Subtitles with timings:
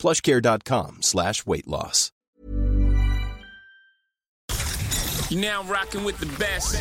[0.00, 2.10] plushcare.com slash weight loss.
[5.30, 6.74] You're now rocking with the best.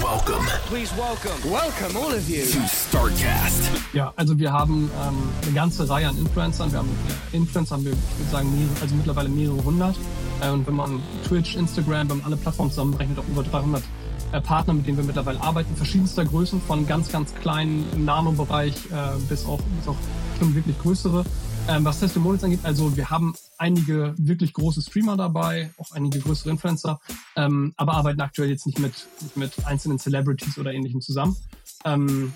[0.00, 1.50] Welcome Please welcome.
[1.50, 2.44] Welcome, all of you.
[2.44, 3.68] to StarCast.
[3.92, 6.70] Ja, also wir haben ähm, eine ganze Reihe an Influencern.
[6.70, 6.90] Wir haben
[7.32, 9.96] Influencer, haben wir, ich würde sagen, mehrere, also mittlerweile mehrere hundert.
[10.40, 13.82] Äh, und wenn man Twitch, Instagram, wenn man alle Plattformen zusammenrechnet, auch über 300
[14.30, 18.74] äh, Partner, mit denen wir mittlerweile arbeiten, verschiedenster Größen, von ganz, ganz kleinen im Nano-Bereich
[18.92, 19.96] äh, bis auch, bis auch
[20.38, 21.24] schon wirklich größere.
[21.68, 26.48] Ähm, was Testimonials angeht, also wir haben einige wirklich große Streamer dabei, auch einige größere
[26.48, 26.98] Influencer,
[27.36, 31.36] ähm, aber arbeiten aktuell jetzt nicht mit, mit einzelnen Celebrities oder ähnlichem zusammen.
[31.84, 32.32] Ähm,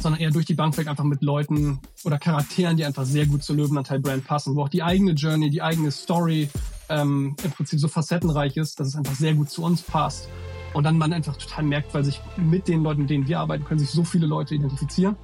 [0.00, 3.42] sondern eher durch die Bank weg einfach mit Leuten oder Charakteren, die einfach sehr gut
[3.42, 6.48] zur Löwenanteil-Brand passen, wo auch die eigene Journey, die eigene Story
[6.88, 10.30] ähm, im Prinzip so facettenreich ist, dass es einfach sehr gut zu uns passt.
[10.72, 13.64] Und dann man einfach total merkt, weil sich mit den Leuten, mit denen wir arbeiten,
[13.64, 15.16] können sich so viele Leute identifizieren.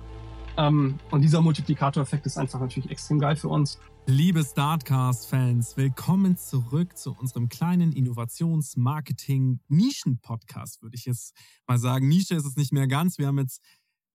[0.60, 3.78] Ähm, und dieser Multiplikatoreffekt ist einfach natürlich extrem geil für uns.
[4.04, 11.34] Liebe Startcast-Fans, willkommen zurück zu unserem kleinen Innovations-Marketing-Nischen-Podcast, würde ich jetzt
[11.66, 12.08] mal sagen.
[12.08, 13.16] Nische ist es nicht mehr ganz.
[13.16, 13.64] Wir haben jetzt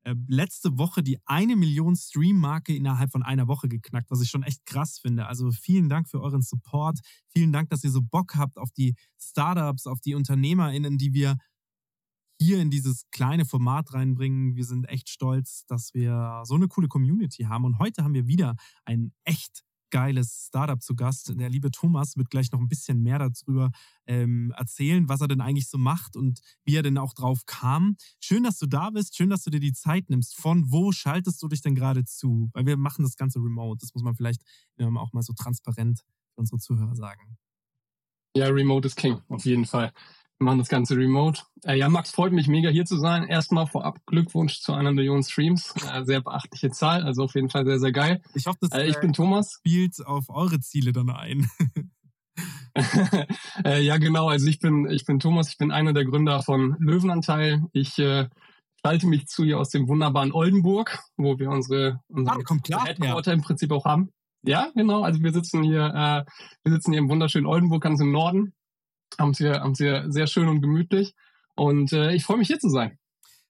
[0.04, 4.44] äh, letzte Woche die eine Million Stream-Marke innerhalb von einer Woche geknackt, was ich schon
[4.44, 5.26] echt krass finde.
[5.26, 7.00] Also vielen Dank für euren Support.
[7.30, 11.38] Vielen Dank, dass ihr so Bock habt auf die Startups, auf die UnternehmerInnen, die wir
[12.40, 14.56] hier in dieses kleine Format reinbringen.
[14.56, 17.66] Wir sind echt stolz, dass wir so eine coole Community haben.
[17.66, 18.56] Und heute haben wir wieder
[18.86, 21.34] ein echt geiles Startup zu Gast.
[21.40, 23.72] Der liebe Thomas wird gleich noch ein bisschen mehr darüber
[24.08, 27.96] ähm, erzählen, was er denn eigentlich so macht und wie er denn auch drauf kam.
[28.20, 29.16] Schön, dass du da bist.
[29.16, 30.36] Schön, dass du dir die Zeit nimmst.
[30.36, 32.50] Von wo schaltest du dich denn gerade zu?
[32.54, 33.78] Weil wir machen das Ganze remote.
[33.80, 34.42] Das muss man vielleicht
[34.78, 36.02] ähm, auch mal so transparent
[36.34, 37.38] für unsere Zuhörer sagen.
[38.36, 39.94] Ja, Remote ist King, auf jeden Fall.
[40.38, 41.44] Wir machen das Ganze remote.
[41.64, 43.24] Äh, ja, Max, freut mich mega hier zu sein.
[43.24, 45.74] Erstmal vorab Glückwunsch zu einer Million Streams.
[45.94, 48.22] Äh, sehr beachtliche Zahl, also auf jeden Fall sehr, sehr geil.
[48.34, 49.54] Ich hoffe, das Äh, ich bin Thomas.
[49.54, 51.50] spielt auf eure Ziele dann ein.
[53.64, 54.28] äh, ja, genau.
[54.28, 55.50] Also ich bin, ich bin Thomas.
[55.50, 57.64] Ich bin einer der Gründer von Löwenanteil.
[57.72, 58.28] Ich äh,
[58.86, 62.86] schalte mich zu hier aus dem wunderbaren Oldenburg, wo wir unsere, unsere Ah, kommt klar,
[62.86, 64.10] Headquarter im Prinzip auch haben.
[64.44, 65.02] Ja, genau.
[65.04, 66.26] Also wir sitzen hier, äh,
[66.64, 68.54] wir sitzen hier im wunderschönen Oldenburg, ganz im Norden.
[69.18, 71.14] Haben es hier, haben es hier sehr schön und gemütlich.
[71.56, 72.98] Und äh, ich freue mich hier zu sein.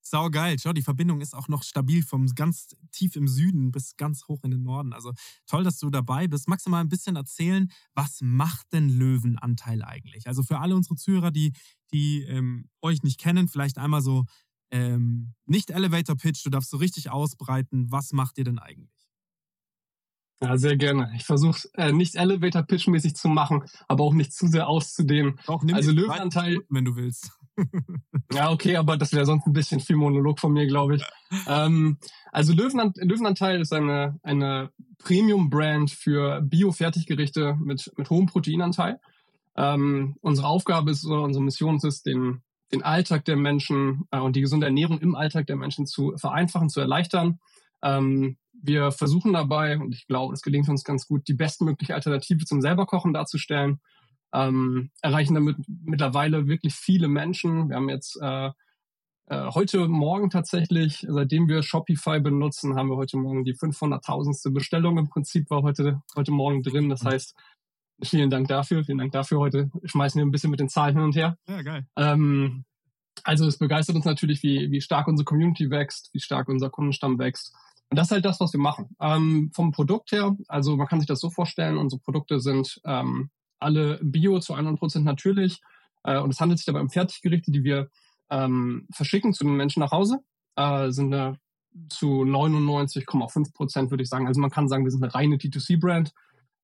[0.07, 0.57] Sau geil.
[0.61, 4.43] Schau, die Verbindung ist auch noch stabil vom ganz tief im Süden bis ganz hoch
[4.43, 4.93] in den Norden.
[4.93, 5.13] Also
[5.47, 6.47] toll, dass du dabei bist.
[6.47, 10.27] Magst du mal ein bisschen erzählen, was macht denn Löwenanteil eigentlich?
[10.27, 11.53] Also für alle unsere Zuhörer, die,
[11.91, 14.25] die ähm, euch nicht kennen, vielleicht einmal so
[14.69, 17.91] ähm, nicht Elevator Pitch, du darfst so richtig ausbreiten.
[17.91, 18.94] Was macht ihr denn eigentlich?
[20.41, 21.11] Ja, sehr gerne.
[21.15, 25.39] Ich versuche äh, nicht Elevator-Pitch-mäßig zu machen, aber auch nicht zu sehr auszudehnen.
[25.47, 27.31] Auch nimm Also Löwenanteil- 30 Minuten, wenn du willst.
[28.33, 31.03] Ja, okay, aber das wäre sonst ein bisschen viel Monolog von mir, glaube ich.
[31.47, 31.97] Ähm,
[32.33, 38.99] also Löwenant Löwenanteil ist eine, eine Premium-Brand für Bio-Fertiggerichte mit, mit hohem Proteinanteil.
[39.55, 42.41] Ähm, unsere Aufgabe ist, oder unsere Mission ist es, den,
[42.73, 46.67] den Alltag der Menschen äh, und die gesunde Ernährung im Alltag der Menschen zu vereinfachen,
[46.69, 47.39] zu erleichtern.
[47.83, 52.45] Ähm, wir versuchen dabei, und ich glaube, es gelingt uns ganz gut, die bestmögliche Alternative
[52.45, 53.79] zum selberkochen darzustellen
[54.35, 57.69] ähm, erreichen damit mittlerweile wirklich viele Menschen.
[57.69, 58.51] Wir haben jetzt äh,
[59.27, 64.53] äh, heute Morgen tatsächlich, seitdem wir Shopify benutzen, haben wir heute Morgen die 500.000.
[64.53, 66.89] Bestellung im Prinzip war heute, heute Morgen drin.
[66.89, 67.35] Das heißt,
[68.03, 69.39] vielen Dank dafür, vielen Dank dafür.
[69.39, 71.37] Heute schmeißen wir ein bisschen mit den Zahlen hin und her.
[71.47, 71.87] Ja, geil.
[71.95, 72.65] Ähm,
[73.23, 77.17] also es begeistert uns natürlich, wie, wie stark unsere Community wächst, wie stark unser Kundenstamm
[77.17, 77.53] wächst.
[77.89, 78.95] Und das ist halt das, was wir machen.
[78.99, 83.29] Ähm, vom Produkt her, also man kann sich das so vorstellen, unsere Produkte sind ähm,
[83.59, 85.61] alle bio zu 100% natürlich.
[86.03, 87.89] Äh, und es handelt sich dabei um Fertiggerichte, die wir
[88.29, 90.19] ähm, verschicken zu den Menschen nach Hause.
[90.55, 91.39] Äh, sind eine,
[91.89, 94.27] zu 99,5 Prozent, würde ich sagen.
[94.27, 96.11] Also man kann sagen, wir sind eine reine D2C-Brand.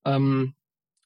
[0.06, 0.56] Ähm,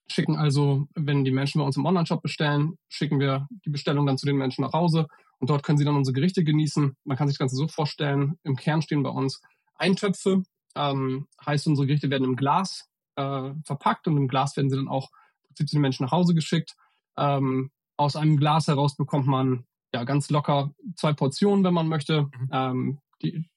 [0.08, 4.18] schicken also, wenn die Menschen bei uns im Online-Shop bestellen, schicken wir die Bestellung dann
[4.18, 5.08] zu den Menschen nach Hause
[5.40, 6.96] und dort können sie dann unsere Gerichte genießen.
[7.04, 9.42] Man kann sich das Ganze so vorstellen, im Kern stehen bei uns
[9.76, 10.44] Eintöpfe,
[10.76, 14.88] ähm, heißt unsere Gerichte werden im Glas äh, verpackt und im Glas werden sie dann
[14.88, 15.10] auch
[15.54, 16.76] zu den Menschen nach Hause geschickt.
[17.18, 22.24] Ähm, aus einem Glas heraus bekommt man ja ganz locker zwei Portionen, wenn man möchte.
[22.24, 22.50] Mhm.
[22.52, 23.50] Ähm, die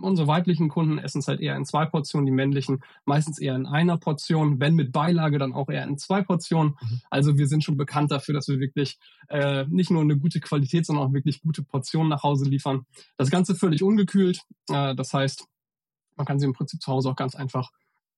[0.00, 3.66] unsere weiblichen Kunden essen es halt eher in zwei Portionen, die männlichen meistens eher in
[3.66, 6.76] einer Portion, wenn mit Beilage dann auch eher in zwei Portionen.
[6.80, 7.00] Mhm.
[7.10, 8.98] Also wir sind schon bekannt dafür, dass wir wirklich
[9.28, 12.86] äh, nicht nur eine gute Qualität, sondern auch wirklich gute Portionen nach Hause liefern.
[13.16, 14.40] Das Ganze völlig ungekühlt.
[14.68, 15.46] Äh, das heißt,
[16.16, 17.70] man kann sie im Prinzip zu Hause auch ganz einfach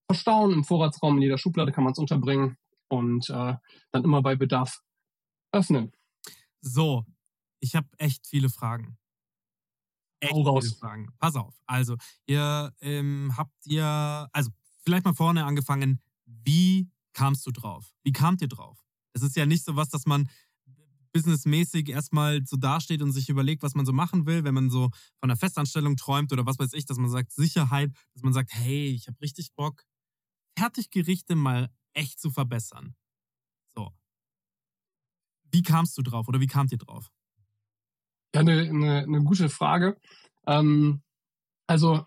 [0.07, 0.53] verstauen.
[0.53, 2.57] Im Vorratsraum in jeder Schublade kann man es unterbringen
[2.89, 3.55] und äh,
[3.93, 4.83] dann immer bei Bedarf
[5.53, 5.93] öffnen.
[6.61, 7.05] So,
[7.61, 8.99] ich habe echt viele Fragen
[10.21, 10.75] echt raus.
[10.75, 11.09] Fragen.
[11.19, 11.55] Pass auf.
[11.67, 11.97] Also,
[12.27, 14.51] ihr ähm, habt ihr, also
[14.83, 17.95] vielleicht mal vorne angefangen, wie kamst du drauf?
[18.03, 18.85] Wie kamt ihr drauf?
[19.13, 20.29] Es ist ja nicht so was, dass man
[21.13, 24.91] businessmäßig erstmal so dasteht und sich überlegt, was man so machen will, wenn man so
[25.19, 28.53] von einer Festanstellung träumt oder was weiß ich, dass man sagt Sicherheit, dass man sagt,
[28.53, 29.83] hey, ich habe richtig Bock,
[30.59, 32.95] Fertiggerichte mal echt zu verbessern.
[33.75, 33.93] So.
[35.51, 37.11] Wie kamst du drauf oder wie kamt ihr drauf?
[38.37, 39.97] Ja, eine, eine, eine gute Frage.
[40.47, 41.01] Ähm,
[41.67, 42.05] also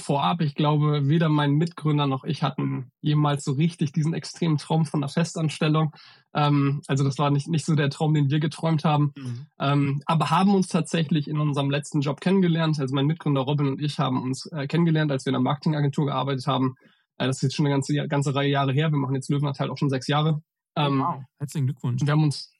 [0.00, 4.86] vorab, ich glaube, weder mein Mitgründer noch ich hatten jemals so richtig diesen extremen Traum
[4.86, 5.94] von einer Festanstellung.
[6.32, 9.12] Ähm, also das war nicht, nicht so der Traum, den wir geträumt haben.
[9.14, 9.46] Mhm.
[9.60, 12.80] Ähm, aber haben uns tatsächlich in unserem letzten Job kennengelernt.
[12.80, 16.06] Also mein Mitgründer Robin und ich haben uns äh, kennengelernt, als wir in einer Marketingagentur
[16.06, 16.76] gearbeitet haben.
[17.18, 18.90] Äh, das ist jetzt schon eine ganze, ganze Reihe Jahre her.
[18.90, 20.40] Wir machen jetzt Löwenanteil auch schon sechs Jahre.
[20.76, 22.00] Ähm, wow, herzlichen Glückwunsch.
[22.02, 22.52] Wir haben uns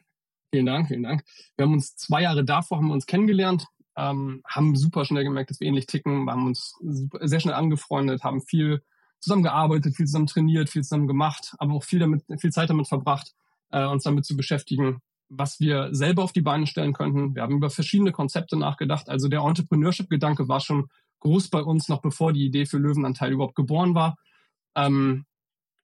[0.52, 1.24] Vielen Dank, vielen Dank.
[1.56, 3.66] Wir haben uns zwei Jahre davor haben wir uns kennengelernt,
[3.96, 8.24] ähm, haben super schnell gemerkt, dass wir ähnlich ticken, haben uns super, sehr schnell angefreundet,
[8.24, 8.82] haben viel
[9.20, 13.34] zusammengearbeitet, viel zusammen trainiert, viel zusammen gemacht, aber auch viel damit, viel Zeit damit verbracht,
[13.70, 17.34] äh, uns damit zu beschäftigen, was wir selber auf die Beine stellen könnten.
[17.34, 19.10] Wir haben über verschiedene Konzepte nachgedacht.
[19.10, 20.88] Also der Entrepreneurship-Gedanke war schon
[21.20, 24.16] groß bei uns, noch bevor die Idee für Löwenanteil überhaupt geboren war.
[24.74, 25.26] Ähm,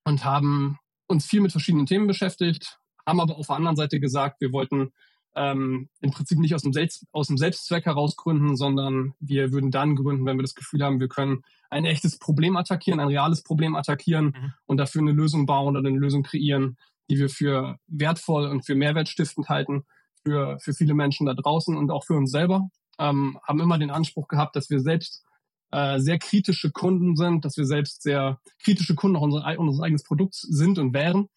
[0.04, 4.40] und haben uns viel mit verschiedenen Themen beschäftigt, haben aber auf der anderen Seite gesagt,
[4.40, 4.92] wir wollten
[5.36, 9.70] ähm, im Prinzip nicht aus dem, Selbst, aus dem Selbstzweck heraus gründen, sondern wir würden
[9.70, 13.42] dann gründen, wenn wir das Gefühl haben, wir können ein echtes Problem attackieren, ein reales
[13.42, 14.52] Problem attackieren mhm.
[14.66, 16.76] und dafür eine Lösung bauen oder eine Lösung kreieren,
[17.10, 19.84] die wir für wertvoll und für mehrwertstiftend halten,
[20.24, 22.68] für, für viele Menschen da draußen und auch für uns selber.
[22.98, 25.24] Ähm, haben immer den Anspruch gehabt, dass wir selbst
[25.72, 30.04] äh, sehr kritische Kunden sind, dass wir selbst sehr kritische Kunden auch unser, unseres eigenes
[30.04, 31.28] Produkts sind und wären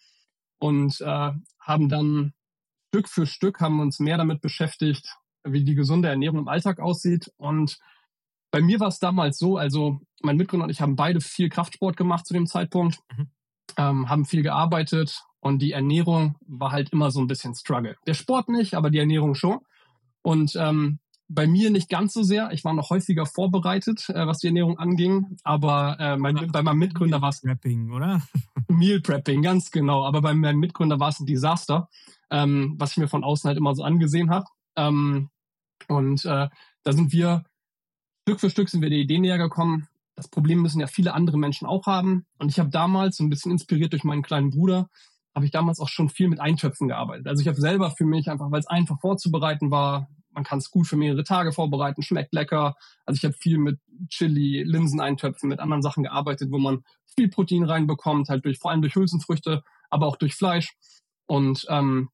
[0.60, 2.34] und äh, haben dann
[2.90, 7.32] Stück für Stück haben uns mehr damit beschäftigt, wie die gesunde Ernährung im Alltag aussieht.
[7.38, 7.78] Und
[8.52, 11.98] bei mir war es damals so, also mein Mitgründer und ich haben beide viel Kraftsport
[11.98, 13.30] gemacht zu dem Zeitpunkt, mhm.
[13.78, 17.98] ähm, haben viel gearbeitet und die Ernährung war halt immer so ein bisschen Struggle.
[18.08, 19.60] Der Sport nicht, aber die Ernährung schon.
[20.22, 22.52] Und ähm, bei mir nicht ganz so sehr.
[22.52, 25.38] Ich war noch häufiger vorbereitet, äh, was die Ernährung anging.
[25.44, 27.44] Aber äh, mein, bei meinem Mitgründer war es.
[27.44, 28.22] Meal Prepping, oder?
[28.70, 30.06] Meal Prepping, ganz genau.
[30.06, 31.90] Aber bei meinem Mitgründer war es ein Desaster,
[32.30, 34.46] ähm, was ich mir von außen halt immer so angesehen habe.
[34.76, 35.30] Ähm,
[35.88, 36.48] und äh,
[36.84, 37.44] da sind wir
[38.28, 39.88] Stück für Stück sind wir der Idee näher gekommen.
[40.18, 42.26] Das Problem müssen ja viele andere Menschen auch haben.
[42.40, 44.90] Und ich habe damals, so ein bisschen inspiriert durch meinen kleinen Bruder,
[45.34, 47.28] habe ich damals auch schon viel mit Eintöpfen gearbeitet.
[47.28, 50.70] Also ich habe selber für mich einfach, weil es einfach vorzubereiten war, man kann es
[50.70, 52.76] gut für mehrere Tage vorbereiten, schmeckt lecker.
[53.08, 56.84] Also ich habe viel mit Chili, Linseneintöpfen, mit anderen Sachen gearbeitet, wo man
[57.16, 60.76] viel Protein reinbekommt, halt durch vor allem durch Hülsenfrüchte, aber auch durch Fleisch.
[61.26, 62.10] Und ähm,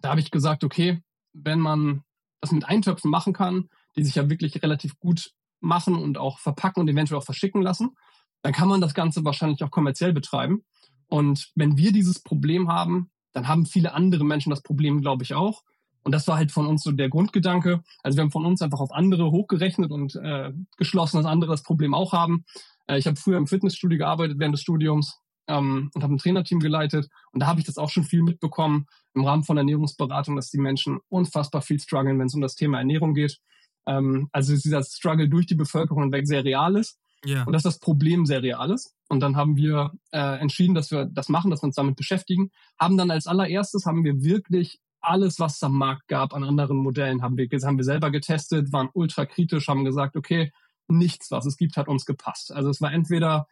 [0.00, 1.02] da habe ich gesagt, okay,
[1.32, 2.04] wenn man
[2.40, 6.82] das mit Eintöpfen machen kann, die sich ja wirklich relativ gut machen und auch verpacken
[6.82, 7.96] und eventuell auch verschicken lassen,
[8.42, 10.64] dann kann man das Ganze wahrscheinlich auch kommerziell betreiben.
[11.08, 15.34] Und wenn wir dieses Problem haben, dann haben viele andere Menschen das Problem, glaube ich,
[15.34, 15.64] auch.
[16.06, 17.82] Und das war halt von uns so der Grundgedanke.
[18.04, 21.64] Also wir haben von uns einfach auf andere hochgerechnet und äh, geschlossen, dass andere das
[21.64, 22.44] Problem auch haben.
[22.86, 26.60] Äh, ich habe früher im Fitnessstudio gearbeitet während des Studiums ähm, und habe ein Trainerteam
[26.60, 27.08] geleitet.
[27.32, 30.58] Und da habe ich das auch schon viel mitbekommen im Rahmen von Ernährungsberatung, dass die
[30.58, 33.40] Menschen unfassbar viel strugglen, wenn es um das Thema Ernährung geht.
[33.88, 37.00] Ähm, also dieser Struggle durch die Bevölkerung hinweg sehr real ist.
[37.26, 37.42] Yeah.
[37.42, 38.94] Und dass das Problem sehr real ist.
[39.08, 42.50] Und dann haben wir äh, entschieden, dass wir das machen, dass wir uns damit beschäftigen.
[42.78, 46.78] Haben dann als allererstes haben wir wirklich alles, was es am Markt gab an anderen
[46.78, 50.52] Modellen, haben wir, haben wir selber getestet, waren ultra kritisch, haben gesagt, okay,
[50.88, 52.52] nichts, was es gibt, hat uns gepasst.
[52.52, 53.46] Also es war entweder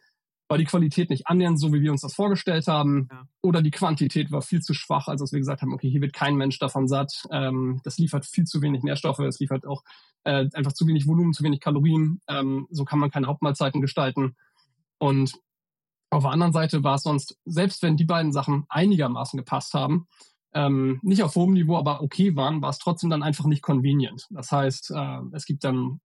[0.47, 3.27] war die Qualität nicht annähernd so, wie wir uns das vorgestellt haben, ja.
[3.41, 6.13] oder die Quantität war viel zu schwach, als dass wir gesagt haben, okay, hier wird
[6.13, 9.83] kein Mensch davon satt, ähm, das liefert viel zu wenig Nährstoffe, es liefert auch
[10.23, 14.35] äh, einfach zu wenig Volumen, zu wenig Kalorien, ähm, so kann man keine Hauptmahlzeiten gestalten.
[14.99, 15.33] Und
[16.11, 20.07] auf der anderen Seite war es sonst, selbst wenn die beiden Sachen einigermaßen gepasst haben,
[20.55, 24.25] ähm, nicht auf hohem Niveau, aber okay waren, war es trotzdem dann einfach nicht convenient.
[24.29, 25.99] Das heißt, äh, es gibt dann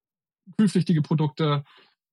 [0.59, 1.63] kühlpflichtige Produkte.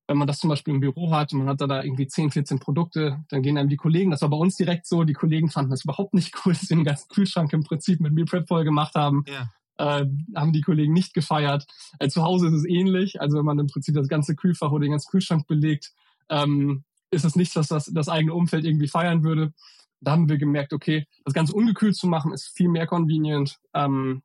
[0.06, 2.30] Wenn man das zum Beispiel im Büro hat und man hat da, da irgendwie 10,
[2.30, 5.50] 14 Produkte, dann gehen einem die Kollegen, das war bei uns direkt so, die Kollegen
[5.50, 8.46] fanden das überhaupt nicht cool, dass wir den ganzen Kühlschrank im Prinzip mit Meal Prep
[8.46, 9.24] voll gemacht haben.
[9.26, 9.50] Ja.
[9.76, 11.66] Äh, haben die Kollegen nicht gefeiert.
[11.98, 13.20] Äh, zu Hause ist es ähnlich.
[13.20, 15.92] Also wenn man im Prinzip das ganze Kühlfach oder den ganzen Kühlschrank belegt,
[16.28, 19.52] ähm, ist es nichts, was das, das eigene Umfeld irgendwie feiern würde.
[20.00, 23.58] Da haben wir gemerkt, okay, das Ganze ungekühlt zu machen, ist viel mehr convenient.
[23.74, 24.22] Ähm,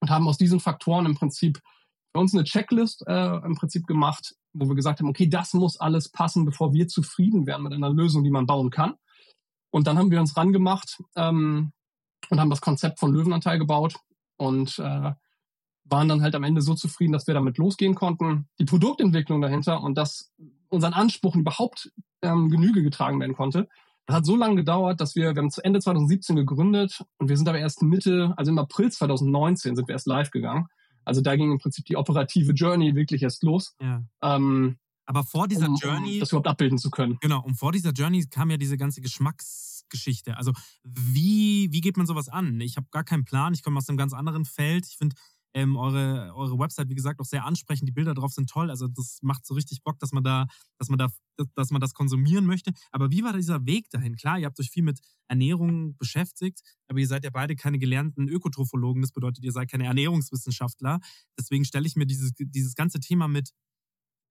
[0.00, 1.60] und haben aus diesen Faktoren im Prinzip
[2.12, 5.78] für uns eine Checklist äh, im Prinzip gemacht, wo wir gesagt haben, okay, das muss
[5.78, 8.94] alles passen, bevor wir zufrieden werden mit einer Lösung, die man bauen kann.
[9.70, 11.72] Und dann haben wir uns rangemacht ähm,
[12.30, 13.96] und haben das Konzept von Löwenanteil gebaut
[14.36, 15.12] und äh,
[15.84, 18.48] waren dann halt am Ende so zufrieden, dass wir damit losgehen konnten.
[18.58, 20.32] Die Produktentwicklung dahinter und dass
[20.68, 21.92] unseren Ansprüchen überhaupt
[22.22, 23.68] ähm, Genüge getragen werden konnte.
[24.06, 27.36] Das hat so lange gedauert, dass wir, wir haben zu Ende 2017 gegründet und wir
[27.36, 30.68] sind aber erst Mitte, also im April 2019 sind wir erst live gegangen.
[31.04, 33.74] Also da ging im Prinzip die operative Journey wirklich erst los.
[33.80, 34.04] Ja.
[34.22, 36.14] Ähm, aber vor dieser um, Journey.
[36.14, 37.18] Um das überhaupt abbilden zu können.
[37.20, 40.36] Genau, und vor dieser Journey kam ja diese ganze Geschmacksgeschichte.
[40.36, 42.60] Also, wie, wie geht man sowas an?
[42.60, 44.86] Ich habe gar keinen Plan, ich komme aus einem ganz anderen Feld.
[44.86, 45.14] Ich finde
[45.56, 47.88] ähm, eure, eure Website, wie gesagt, auch sehr ansprechend.
[47.88, 48.68] Die Bilder drauf sind toll.
[48.68, 50.46] Also, das macht so richtig Bock, dass man da,
[50.78, 51.08] dass man da,
[51.54, 52.72] dass man das konsumieren möchte.
[52.92, 54.16] Aber wie war dieser Weg dahin?
[54.16, 58.28] Klar, ihr habt euch viel mit Ernährung beschäftigt, aber ihr seid ja beide keine gelernten
[58.28, 59.00] Ökotrophologen.
[59.00, 61.00] Das bedeutet, ihr seid keine Ernährungswissenschaftler.
[61.38, 63.52] Deswegen stelle ich mir dieses, dieses ganze Thema mit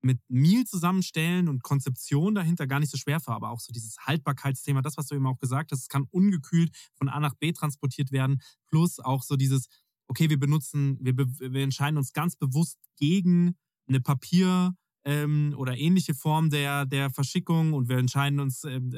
[0.06, 3.98] mit Meal zusammenstellen und Konzeption dahinter gar nicht so schwer vor, aber auch so dieses
[4.06, 7.52] Haltbarkeitsthema, das, was du eben auch gesagt hast, es kann ungekühlt von A nach B
[7.52, 9.68] transportiert werden, plus auch so dieses,
[10.08, 13.56] okay, wir benutzen, wir, wir entscheiden uns ganz bewusst gegen
[13.88, 18.92] eine Papier- ähm, oder ähnliche Form der, der Verschickung und wir entscheiden uns, ähm,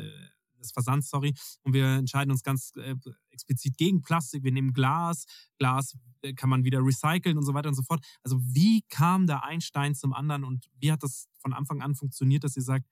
[0.60, 1.34] des Versands, sorry.
[1.64, 2.96] Und wir entscheiden uns ganz äh,
[3.30, 4.44] explizit gegen Plastik.
[4.44, 5.26] Wir nehmen Glas.
[5.58, 8.06] Glas äh, kann man wieder recyceln und so weiter und so fort.
[8.24, 12.44] Also wie kam der Einstein zum anderen und wie hat das von Anfang an funktioniert,
[12.44, 12.86] dass ihr sagt,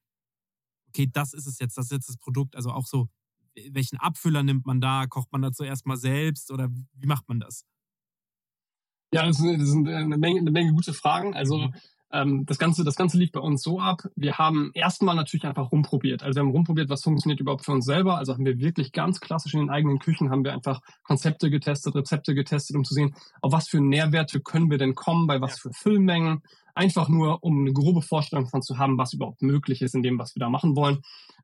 [0.90, 2.56] okay, das ist es jetzt, das ist jetzt das Produkt.
[2.56, 3.10] Also auch so,
[3.72, 5.08] welchen Abfüller nimmt man da?
[5.08, 7.66] Kocht man dazu erstmal selbst oder wie macht man das?
[9.16, 11.34] Ja, das sind, das sind eine, Menge, eine Menge gute Fragen.
[11.34, 11.74] Also mhm.
[12.16, 14.04] Ähm, das, Ganze, das Ganze lief bei uns so ab.
[14.16, 16.24] Wir haben erstmal natürlich einfach rumprobiert.
[16.24, 18.18] Also wir haben rumprobiert, was funktioniert überhaupt für uns selber.
[18.18, 21.94] Also haben wir wirklich ganz klassisch in den eigenen Küchen haben wir einfach Konzepte getestet,
[21.94, 25.60] Rezepte getestet, um zu sehen, auf was für Nährwerte können wir denn kommen, bei was
[25.60, 26.42] für Füllmengen.
[26.74, 30.18] Einfach nur, um eine grobe Vorstellung davon zu haben, was überhaupt möglich ist in dem,
[30.18, 31.02] was wir da machen wollen.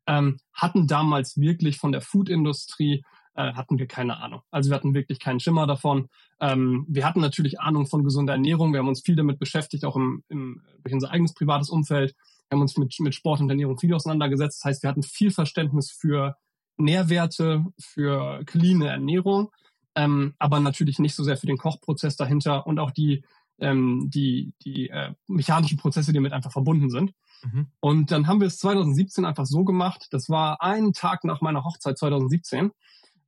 [0.08, 3.04] Ähm, hatten damals wirklich von der Foodindustrie
[3.36, 4.42] äh, hatten wir keine Ahnung.
[4.52, 6.10] Also wir hatten wirklich keinen Schimmer davon.
[6.40, 8.74] Ähm, wir hatten natürlich Ahnung von gesunder Ernährung.
[8.74, 12.16] Wir haben uns viel damit beschäftigt, auch im, im, durch unser eigenes privates Umfeld.
[12.50, 14.60] Wir haben uns mit, mit Sport und Ernährung viel auseinandergesetzt.
[14.60, 16.36] Das heißt, wir hatten viel Verständnis für
[16.78, 19.52] Nährwerte, für cleane Ernährung,
[19.96, 23.24] ähm, aber natürlich nicht so sehr für den Kochprozess dahinter und auch die,
[23.60, 27.14] ähm, die, die äh, mechanischen Prozesse, die damit einfach verbunden sind.
[27.44, 27.68] Mhm.
[27.80, 30.08] Und dann haben wir es 2017 einfach so gemacht.
[30.12, 32.72] Das war einen Tag nach meiner Hochzeit 2017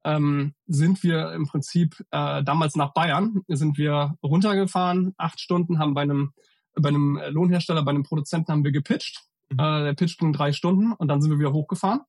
[0.04, 5.94] ähm, sind wir im Prinzip äh, damals nach Bayern, sind wir runtergefahren, acht Stunden, haben
[5.94, 6.34] bei einem,
[6.76, 9.24] bei einem Lohnhersteller, bei einem Produzenten haben wir gepitcht.
[9.50, 9.60] Mhm.
[9.60, 12.02] Äh, der Pitch ging drei Stunden und dann sind wir wieder hochgefahren.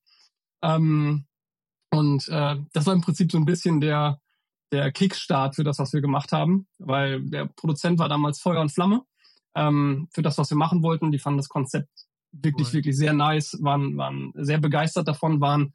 [0.62, 1.26] Ähm,
[1.90, 4.20] und äh, das war im Prinzip so ein bisschen der,
[4.72, 8.72] der Kickstart für das, was wir gemacht haben, weil der Produzent war damals Feuer und
[8.72, 9.02] Flamme
[9.54, 11.12] ähm, für das, was wir machen wollten.
[11.12, 12.74] Die fanden das Konzept wirklich, cool.
[12.74, 15.74] wirklich sehr nice, waren, waren sehr begeistert davon, waren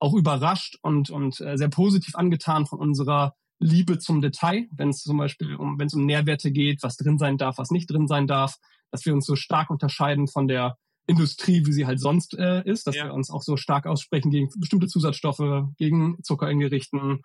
[0.00, 5.02] auch überrascht und, und äh, sehr positiv angetan von unserer Liebe zum Detail, wenn es
[5.02, 8.08] zum Beispiel um, wenn es um Nährwerte geht, was drin sein darf, was nicht drin
[8.08, 8.56] sein darf,
[8.90, 10.76] dass wir uns so stark unterscheiden von der
[11.06, 13.04] Industrie, wie sie halt sonst äh, ist, dass ja.
[13.04, 17.22] wir uns auch so stark aussprechen gegen bestimmte Zusatzstoffe, gegen Zucker in Gerichten.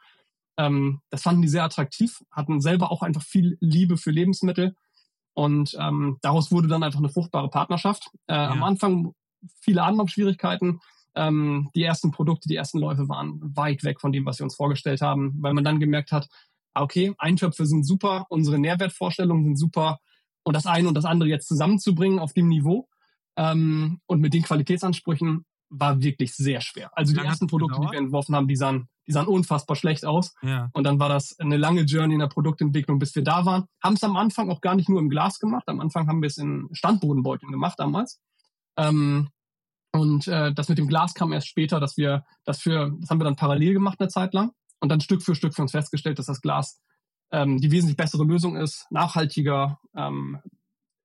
[0.57, 4.75] Ähm, das fanden die sehr attraktiv, hatten selber auch einfach viel Liebe für Lebensmittel
[5.33, 8.09] und ähm, daraus wurde dann einfach eine fruchtbare Partnerschaft.
[8.27, 8.49] Äh, ja.
[8.49, 9.13] Am Anfang
[9.61, 10.79] viele Anlaufschwierigkeiten,
[11.15, 14.55] ähm, die ersten Produkte, die ersten Läufe waren weit weg von dem, was wir uns
[14.55, 16.27] vorgestellt haben, weil man dann gemerkt hat,
[16.73, 19.99] ah, okay, Eintöpfe sind super, unsere Nährwertvorstellungen sind super
[20.43, 22.87] und das eine und das andere jetzt zusammenzubringen auf dem Niveau
[23.37, 26.91] ähm, und mit den Qualitätsansprüchen war wirklich sehr schwer.
[26.93, 30.33] Also die ersten Produkte, die wir entworfen haben, die sahen, die sahen unfassbar schlecht aus.
[30.41, 30.69] Ja.
[30.73, 33.65] Und dann war das eine lange Journey in der Produktentwicklung, bis wir da waren.
[33.83, 35.63] Haben es am Anfang auch gar nicht nur im Glas gemacht.
[35.67, 38.21] Am Anfang haben wir es in Standbodenbeuteln gemacht damals.
[38.77, 39.29] Ähm,
[39.95, 43.19] und äh, das mit dem Glas kam erst später, dass wir das für, das haben
[43.19, 46.19] wir dann parallel gemacht eine Zeit lang und dann Stück für Stück für uns festgestellt,
[46.19, 46.81] dass das Glas
[47.31, 50.39] ähm, die wesentlich bessere Lösung ist, nachhaltiger, ähm,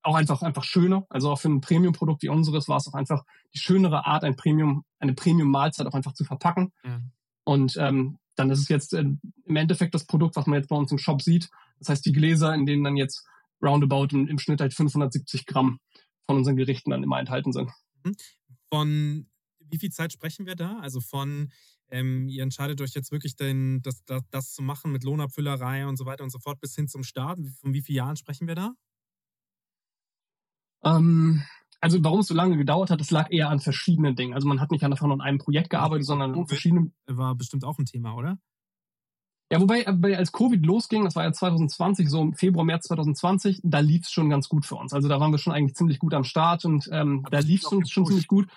[0.03, 1.07] auch einfach einfach schöner.
[1.09, 3.23] Also auch für ein Premium-Produkt wie unseres war es auch einfach
[3.55, 6.73] die schönere Art, ein Premium, eine Premium-Mahlzeit auch einfach zu verpacken.
[6.83, 7.01] Ja.
[7.45, 9.05] Und ähm, dann ist es jetzt äh,
[9.45, 11.49] im Endeffekt das Produkt, was man jetzt bei uns im Shop sieht.
[11.79, 13.25] Das heißt, die Gläser, in denen dann jetzt
[13.63, 15.79] roundabout im, im Schnitt halt 570 Gramm
[16.27, 17.71] von unseren Gerichten dann immer enthalten sind.
[18.71, 19.27] Von
[19.59, 20.79] wie viel Zeit sprechen wir da?
[20.81, 21.51] Also von
[21.91, 25.97] ähm, ihr entscheidet euch jetzt wirklich, den, das, das, das zu machen mit Lohnabfüllerei und
[25.97, 27.39] so weiter und so fort bis hin zum Start.
[27.61, 28.75] Von wie vielen Jahren sprechen wir da?
[30.85, 31.43] Ähm,
[31.81, 34.35] also warum es so lange gedauert hat, das lag eher an verschiedenen Dingen.
[34.35, 36.95] Also man hat nicht einfach nur an einem Projekt gearbeitet, sondern an verschiedenen.
[37.07, 38.39] War bestimmt auch ein Thema, oder?
[39.53, 39.85] Ja, wobei,
[40.17, 44.13] als Covid losging, das war ja 2020, so im Februar, März 2020, da lief es
[44.13, 44.93] schon ganz gut für uns.
[44.93, 47.73] Also da waren wir schon eigentlich ziemlich gut am Start und ähm, da lief es
[47.73, 48.49] uns schon ziemlich gut.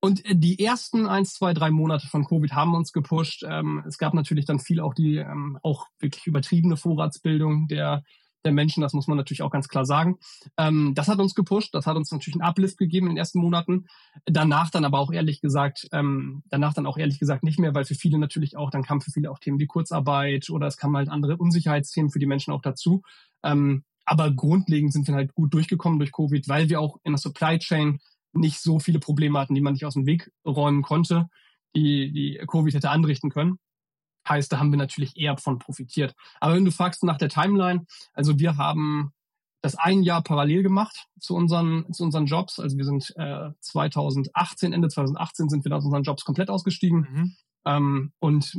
[0.00, 3.44] Und äh, die ersten eins, zwei, drei Monate von Covid haben uns gepusht.
[3.48, 8.04] Ähm, es gab natürlich dann viel auch die ähm, auch wirklich übertriebene Vorratsbildung der
[8.44, 10.18] der Menschen, das muss man natürlich auch ganz klar sagen.
[10.58, 13.40] Ähm, das hat uns gepusht, das hat uns natürlich einen Uplift gegeben in den ersten
[13.40, 13.86] Monaten.
[14.26, 17.84] Danach dann aber auch ehrlich gesagt, ähm, danach dann auch ehrlich gesagt nicht mehr, weil
[17.84, 20.96] für viele natürlich auch, dann kamen für viele auch Themen wie Kurzarbeit oder es kamen
[20.96, 23.02] halt andere Unsicherheitsthemen für die Menschen auch dazu.
[23.42, 27.18] Ähm, aber grundlegend sind wir halt gut durchgekommen durch Covid, weil wir auch in der
[27.18, 28.00] Supply Chain
[28.32, 31.28] nicht so viele Probleme hatten, die man nicht aus dem Weg räumen konnte,
[31.74, 33.58] die, die Covid hätte anrichten können.
[34.28, 36.14] Heißt, da haben wir natürlich eher von profitiert.
[36.40, 39.12] Aber wenn du fragst nach der Timeline, also wir haben
[39.64, 42.60] das ein Jahr parallel gemacht zu unseren, zu unseren Jobs.
[42.60, 47.08] Also wir sind äh, 2018, Ende 2018 sind wir aus unseren Jobs komplett ausgestiegen.
[47.10, 47.36] Mhm.
[47.64, 48.54] Ähm, und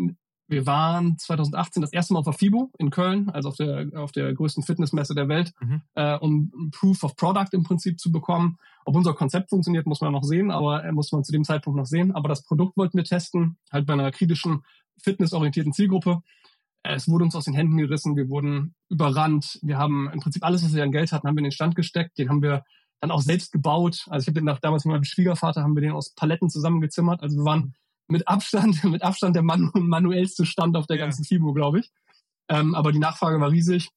[0.48, 4.12] wir waren 2018 das erste Mal auf der FIBO in Köln, also auf der, auf
[4.12, 5.82] der größten Fitnessmesse der Welt, mhm.
[5.96, 8.58] äh, um Proof of Product im Prinzip zu bekommen.
[8.86, 11.78] Ob unser Konzept funktioniert, muss man noch sehen, aber äh, muss man zu dem Zeitpunkt
[11.78, 12.14] noch sehen.
[12.14, 14.64] Aber das Produkt wollten wir testen, halt bei einer kritischen
[15.02, 16.22] fitnessorientierten Zielgruppe.
[16.84, 19.60] Es wurde uns aus den Händen gerissen, wir wurden überrannt.
[19.64, 21.76] Wir haben im Prinzip alles, was wir an Geld hatten, haben wir in den Stand
[21.76, 22.18] gesteckt.
[22.18, 22.64] Den haben wir
[23.02, 24.06] dann auch selbst gebaut.
[24.10, 27.22] Also ich habe den nach, damals mit meinem Schwiegervater haben wir den aus Paletten zusammengezimmert.
[27.22, 27.74] Also wir waren
[28.08, 31.06] mit Abstand, mit Abstand der manu manuellste Stand auf der ja.
[31.06, 31.92] ganzen FIBO, glaube ich.
[32.50, 33.90] Ähm, aber die Nachfrage war riesig.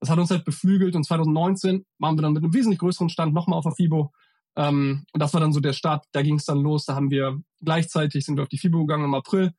[0.00, 3.32] Das hat uns halt beflügelt und 2019 waren wir dann mit einem wesentlich größeren Stand
[3.32, 4.12] nochmal auf der FIBO.
[4.56, 6.84] Ähm, und das war dann so der Start, da ging es dann los.
[6.84, 9.54] Da haben wir gleichzeitig sind wir auf die FIBO gegangen im April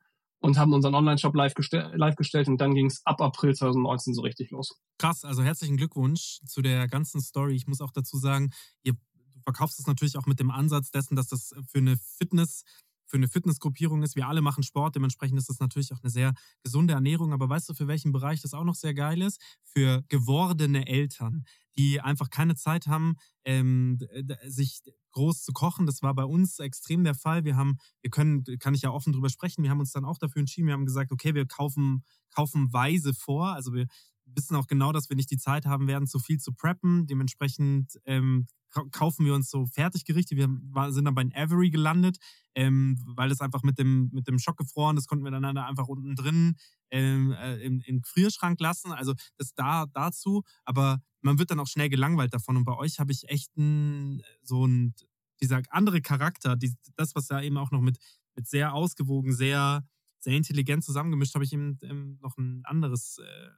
[0.46, 4.14] und haben unseren Online-Shop live, gestell, live gestellt und dann ging es ab April 2019
[4.14, 4.80] so richtig los.
[4.98, 7.56] Krass, also herzlichen Glückwunsch zu der ganzen Story.
[7.56, 8.50] Ich muss auch dazu sagen,
[8.84, 8.94] ihr
[9.42, 12.62] verkaufst es natürlich auch mit dem Ansatz dessen, dass das für eine Fitness
[13.06, 14.16] für eine Fitnessgruppierung ist.
[14.16, 17.32] Wir alle machen Sport, dementsprechend ist das natürlich auch eine sehr gesunde Ernährung.
[17.32, 19.40] Aber weißt du, für welchen Bereich das auch noch sehr geil ist?
[19.64, 21.44] Für gewordene Eltern,
[21.78, 23.14] die einfach keine Zeit haben,
[23.44, 23.98] ähm,
[24.46, 25.86] sich groß zu kochen.
[25.86, 27.44] Das war bei uns extrem der Fall.
[27.44, 30.18] Wir haben, wir können, kann ich ja offen drüber sprechen, wir haben uns dann auch
[30.18, 33.48] dafür entschieden, wir haben gesagt, okay, wir kaufen, kaufen weise vor.
[33.48, 33.86] Also wir
[34.26, 37.06] wissen auch genau, dass wir nicht die Zeit haben werden, zu viel zu preppen.
[37.06, 38.46] Dementsprechend ähm,
[38.90, 40.36] kaufen wir uns so Fertiggerichte.
[40.36, 40.48] Wir
[40.92, 42.18] sind dann bei Avery gelandet,
[42.54, 45.88] ähm, weil das einfach mit dem, mit dem Schock gefroren, das konnten wir dann einfach
[45.88, 46.56] unten drin
[46.90, 48.92] ähm, äh, im, im Gefrierschrank lassen.
[48.92, 50.42] Also das da dazu.
[50.64, 52.56] Aber man wird dann auch schnell gelangweilt davon.
[52.56, 54.94] Und bei euch habe ich echt ein, so ein,
[55.40, 57.98] dieser andere Charakter, die, das, was da eben auch noch mit,
[58.34, 59.86] mit sehr ausgewogen, sehr,
[60.18, 63.50] sehr intelligent zusammengemischt, habe ich eben, eben noch ein anderes, äh,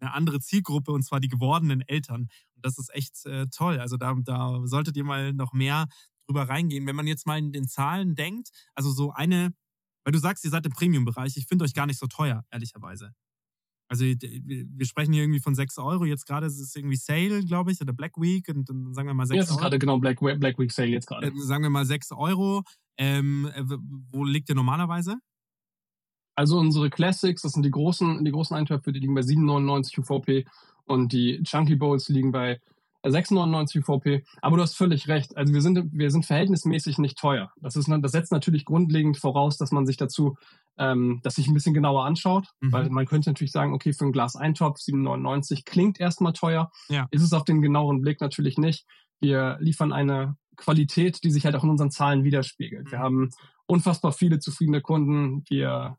[0.00, 2.28] eine andere Zielgruppe und zwar die gewordenen Eltern.
[2.54, 3.78] Und das ist echt äh, toll.
[3.78, 5.86] Also da, da solltet ihr mal noch mehr
[6.26, 6.86] drüber reingehen.
[6.86, 9.52] Wenn man jetzt mal in den Zahlen denkt, also so eine,
[10.04, 13.14] weil du sagst, ihr seid im Premium-Bereich, ich finde euch gar nicht so teuer, ehrlicherweise.
[13.88, 16.04] Also wir sprechen hier irgendwie von 6 Euro.
[16.04, 18.48] Jetzt gerade ist es irgendwie Sale, glaube ich, oder Black Week.
[18.48, 19.40] Und dann sagen wir mal 6 Euro.
[19.40, 21.28] Jetzt ist gerade genau Black, Black Week Sale jetzt gerade.
[21.28, 22.62] Äh, sagen wir mal 6 Euro.
[22.96, 23.62] Ähm, äh,
[24.10, 25.18] wo liegt ihr normalerweise?
[26.34, 30.46] Also unsere Classics, das sind die großen, die großen Eintöpfe, die liegen bei 7,99 UVP
[30.84, 32.60] und die Chunky Bowls liegen bei
[33.04, 34.24] 6,99 UVP.
[34.40, 35.36] Aber du hast völlig recht.
[35.36, 37.52] Also wir sind, wir sind verhältnismäßig nicht teuer.
[37.60, 40.36] Das, ist, das setzt natürlich grundlegend voraus, dass man sich dazu,
[40.78, 42.48] ähm, dass sich ein bisschen genauer anschaut.
[42.60, 42.72] Mhm.
[42.72, 46.70] Weil man könnte natürlich sagen, okay, für ein Glas Eintopf 7,99 klingt erstmal teuer.
[46.88, 47.06] Ja.
[47.10, 48.86] Ist es auf den genaueren Blick natürlich nicht.
[49.20, 52.86] Wir liefern eine Qualität, die sich halt auch in unseren Zahlen widerspiegelt.
[52.86, 52.90] Mhm.
[52.90, 53.30] Wir haben
[53.66, 55.44] unfassbar viele zufriedene Kunden.
[55.48, 55.96] Wir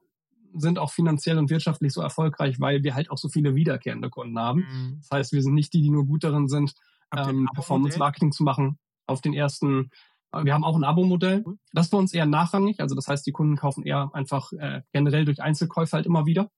[0.57, 4.37] sind auch finanziell und wirtschaftlich so erfolgreich, weil wir halt auch so viele wiederkehrende Kunden
[4.39, 4.61] haben.
[4.61, 4.97] Mhm.
[4.99, 6.73] Das heißt, wir sind nicht die, die nur gut darin sind,
[7.15, 9.89] ähm, Performance-Marketing zu machen auf den ersten.
[10.31, 11.43] Äh, wir haben auch ein Abo-Modell.
[11.73, 12.79] Das ist bei uns eher nachrangig.
[12.79, 16.49] Also das heißt, die Kunden kaufen eher einfach äh, generell durch Einzelkäufe halt immer wieder,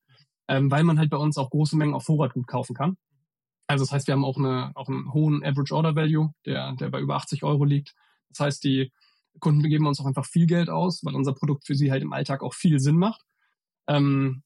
[0.47, 2.97] ähm, weil man halt bei uns auch große Mengen auf Vorrat gut kaufen kann.
[3.67, 6.89] Also das heißt, wir haben auch, eine, auch einen hohen Average Order Value, der, der
[6.89, 7.93] bei über 80 Euro liegt.
[8.29, 8.91] Das heißt, die
[9.39, 12.13] Kunden geben uns auch einfach viel Geld aus, weil unser Produkt für sie halt im
[12.13, 13.21] Alltag auch viel Sinn macht.
[13.87, 14.43] Ähm,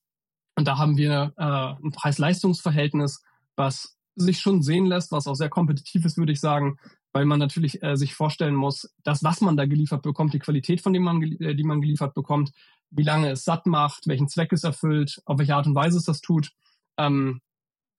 [0.56, 3.24] und da haben wir äh, ein Preis-Leistungs-Verhältnis,
[3.56, 6.78] was sich schon sehen lässt, was auch sehr kompetitiv ist, würde ich sagen,
[7.14, 10.82] weil man natürlich äh, sich vorstellen muss, das, was man da geliefert bekommt, die Qualität,
[10.82, 12.52] von dem man, äh, die man geliefert bekommt,
[12.90, 16.06] wie lange es satt macht, welchen Zweck es erfüllt, auf welche Art und Weise es
[16.06, 16.52] das tut.
[16.98, 17.42] Ähm,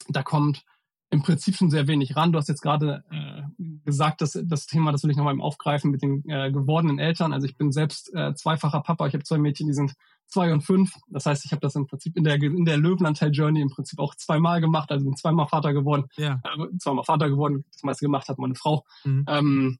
[0.08, 0.64] da kommt
[1.12, 2.32] im Prinzip schon sehr wenig ran.
[2.32, 3.42] Du hast jetzt gerade äh,
[3.84, 7.34] gesagt, dass das Thema, das will ich nochmal aufgreifen mit den äh, gewordenen Eltern.
[7.34, 9.06] Also ich bin selbst äh, zweifacher Papa.
[9.06, 9.92] Ich habe zwei Mädchen, die sind
[10.26, 10.94] zwei und fünf.
[11.08, 14.14] Das heißt, ich habe das im Prinzip in der in der Löwenanteil-Journey im Prinzip auch
[14.14, 14.90] zweimal gemacht.
[14.90, 16.06] Also bin zweimal Vater geworden.
[16.16, 16.40] Ja.
[16.44, 17.66] Äh, zweimal Vater geworden.
[17.70, 18.82] Das meiste gemacht hat meine Frau.
[19.04, 19.26] Mhm.
[19.28, 19.78] Ähm,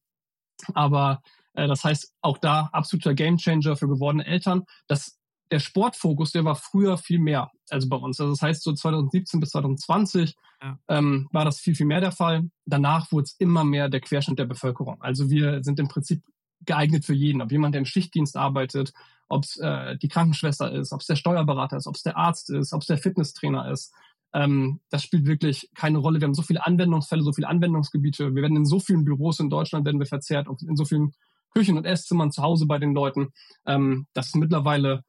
[0.74, 1.22] aber
[1.54, 4.64] äh, das heißt, auch da absoluter Gamechanger für gewordene Eltern.
[4.86, 5.18] Das
[5.52, 8.18] der Sportfokus, der war früher viel mehr, also bei uns.
[8.18, 10.78] Also das heißt, so 2017 bis 2020 Ja.
[10.88, 12.48] ähm, war das viel, viel mehr der Fall.
[12.64, 15.00] Danach wurde es immer mehr der Querschnitt der Bevölkerung.
[15.02, 16.22] Also wir sind im Prinzip
[16.64, 17.42] geeignet für jeden.
[17.42, 18.92] Ob jemand, der im Schichtdienst arbeitet,
[19.28, 22.50] ob es äh, die Krankenschwester ist, ob es der Steuerberater ist, ob es der Arzt
[22.50, 23.92] ist, ob es der Fitnesstrainer ist.
[24.34, 26.20] Ähm, das spielt wirklich keine Rolle.
[26.20, 28.34] Wir haben so viele Anwendungsfälle, so viele Anwendungsgebiete.
[28.34, 31.12] Wir werden in so vielen Büros in Deutschland werden wir verzehrt, auch in so vielen
[31.52, 33.32] Küchen und Esszimmern zu Hause bei den Leuten.
[33.66, 35.04] Ähm, das ist mittlerweile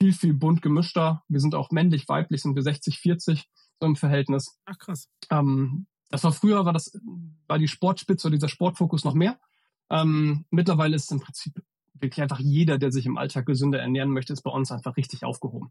[0.00, 1.22] viel, viel bunt gemischter.
[1.28, 3.48] Wir sind auch männlich, weiblich, sind wir 60, 40
[3.80, 4.58] so im Verhältnis.
[4.64, 5.08] Ach krass.
[5.30, 6.98] Ähm, das war früher, war das,
[7.46, 9.38] war die Sportspitze oder dieser Sportfokus noch mehr.
[9.90, 11.62] Ähm, mittlerweile ist im Prinzip
[11.94, 15.24] wirklich einfach jeder, der sich im Alltag gesünder ernähren möchte, ist bei uns einfach richtig
[15.24, 15.70] aufgehoben.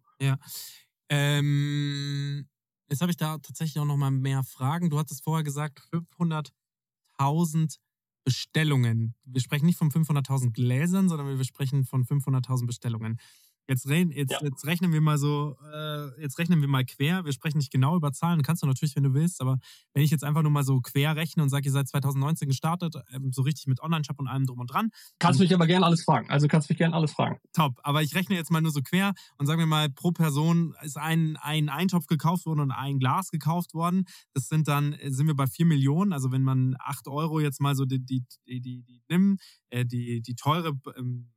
[1.10, 2.48] Ähm,
[2.89, 4.89] jetzt habe ich da tatsächlich auch noch mal mehr Fragen.
[4.89, 7.78] Du hattest vorher gesagt 500.000
[8.24, 9.15] Bestellungen.
[9.24, 13.20] Wir sprechen nicht von 500.000 Gläsern, sondern wir sprechen von 500.000 Bestellungen.
[13.69, 14.39] Jetzt, re jetzt, Ja.
[14.41, 17.23] jetzt rechnen wir mal so, äh, jetzt rechnen wir mal quer.
[17.23, 19.60] Wir sprechen nicht genau über Zahlen, kannst du natürlich, wenn du willst, aber
[19.93, 22.95] wenn ich jetzt einfach nur mal so quer rechne und sage, ihr seid 2019 gestartet,
[23.12, 26.03] ähm, so richtig mit Online-Shop und allem drum und dran, Kannst mich aber gerne alles
[26.03, 26.29] fragen.
[26.32, 27.38] Also kannst mich gerne alles fragen.
[27.53, 27.79] top.
[27.84, 30.97] Aber ich rechne jetzt mal nur so quer und sagen wir mal, pro Person ist
[30.97, 34.05] ein, ein Eintopf gekauft worden und ein Glas gekauft worden.
[34.34, 36.12] Das sind dann, äh, sind wir bei 4 Millionen.
[36.12, 39.86] Also wenn man 8 Euro jetzt mal so die, die, die, die, die nimmt, äh,
[39.86, 41.29] die, die teure, ähm,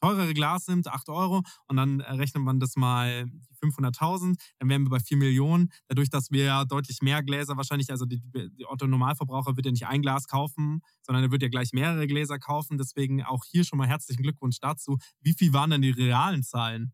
[0.00, 3.26] teurere Glas nimmt, 8 Euro, und dann äh, rechnet man das mal
[3.62, 5.70] 500.000, dann wären wir bei 4 Millionen.
[5.88, 9.86] Dadurch, dass wir ja deutlich mehr Gläser wahrscheinlich, also die, die Otto-Normalverbraucher wird ja nicht
[9.86, 12.78] ein Glas kaufen, sondern er wird ja gleich mehrere Gläser kaufen.
[12.78, 14.98] Deswegen auch hier schon mal herzlichen Glückwunsch dazu.
[15.20, 16.92] Wie viel waren denn die realen Zahlen?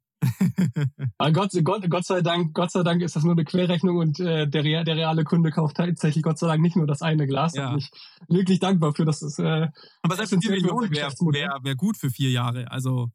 [1.18, 4.18] Aber Gott, Gott, Gott sei Dank, Gott sei Dank ist das nur eine Querrechnung und
[4.20, 7.54] äh, der, der reale Kunde kauft tatsächlich Gott sei Dank nicht nur das eine Glas.
[7.54, 7.64] Ja.
[7.64, 7.90] Da bin ich
[8.28, 9.68] wirklich dankbar für, dass es äh,
[10.02, 12.70] Aber selbst 4 essentiell für unser Millionen wäre wär, wär gut für vier Jahre.
[12.70, 13.10] Also,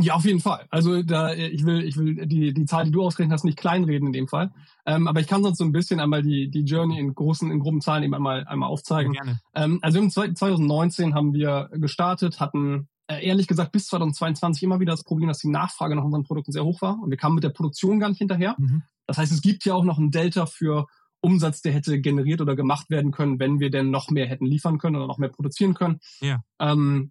[0.00, 0.66] Ja, auf jeden Fall.
[0.70, 4.06] Also da ich will, ich will die, die Zahl, die du ausgerechnet hast, nicht kleinreden
[4.06, 4.52] in dem Fall.
[4.86, 7.58] Ähm, aber ich kann sonst so ein bisschen einmal die, die Journey in großen, in
[7.58, 9.12] groben Zahlen eben einmal, einmal aufzeigen.
[9.12, 9.40] gerne.
[9.54, 14.92] Ähm, also im zwei- 2019 haben wir gestartet, hatten ehrlich gesagt bis 2022 immer wieder
[14.92, 17.44] das Problem, dass die Nachfrage nach unseren Produkten sehr hoch war und wir kamen mit
[17.44, 18.54] der Produktion gar nicht hinterher.
[18.58, 18.82] Mhm.
[19.06, 20.86] Das heißt, es gibt ja auch noch ein Delta für
[21.20, 24.78] Umsatz, der hätte generiert oder gemacht werden können, wenn wir denn noch mehr hätten liefern
[24.78, 25.98] können oder noch mehr produzieren können.
[26.20, 26.42] Ja.
[26.60, 27.10] Ähm,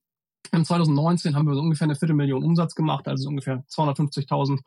[0.52, 4.62] im 2019 haben wir so ungefähr eine Viertelmillion Umsatz gemacht, also so ungefähr 250.000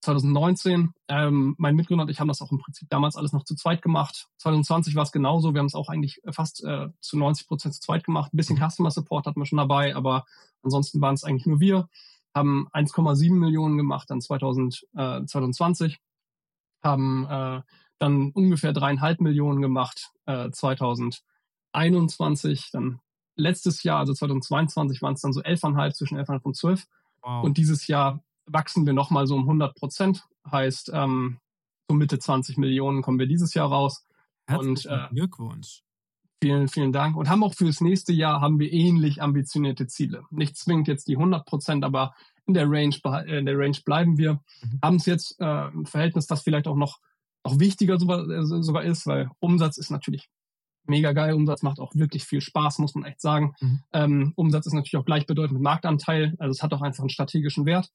[0.00, 0.94] 2019.
[1.08, 3.82] Ähm, mein Mitgründer und ich haben das auch im Prinzip damals alles noch zu zweit
[3.82, 4.28] gemacht.
[4.38, 5.54] 2020 war es genauso.
[5.54, 8.32] Wir haben es auch eigentlich fast äh, zu 90 Prozent zu zweit gemacht.
[8.32, 10.24] Ein bisschen Customer Support hatten wir schon dabei, aber
[10.62, 11.88] ansonsten waren es eigentlich nur wir.
[12.34, 15.98] Haben 1,7 Millionen gemacht dann 2000, äh, 2020.
[16.82, 17.60] Haben äh,
[17.98, 22.70] dann ungefähr dreieinhalb Millionen gemacht äh, 2021.
[22.72, 23.00] Dann
[23.36, 26.86] letztes Jahr, also 2022, waren es dann so 11,5 zwischen 11,5 und 12.
[27.22, 27.44] Wow.
[27.44, 30.24] Und dieses Jahr wachsen wir nochmal so um 100 Prozent.
[30.50, 31.38] Heißt, ähm,
[31.88, 34.06] so Mitte 20 Millionen kommen wir dieses Jahr raus.
[34.46, 35.82] Herzlichen und, äh, Glückwunsch.
[36.42, 37.16] Vielen, vielen Dank.
[37.16, 40.24] Und haben auch fürs nächste Jahr haben wir ähnlich ambitionierte Ziele.
[40.30, 42.14] Nicht zwingend jetzt die 100 Prozent, aber
[42.46, 44.40] in der Range, in der Range bleiben wir.
[44.62, 44.80] Mhm.
[44.82, 46.98] Haben es jetzt äh, im Verhältnis, das vielleicht auch noch,
[47.44, 50.30] noch wichtiger sogar, äh, sogar ist, weil Umsatz ist natürlich
[50.86, 51.34] mega geil.
[51.34, 53.54] Umsatz macht auch wirklich viel Spaß, muss man echt sagen.
[53.60, 53.82] Mhm.
[53.92, 56.34] Ähm, Umsatz ist natürlich auch gleichbedeutend mit Marktanteil.
[56.38, 57.90] Also es hat auch einfach einen strategischen Wert.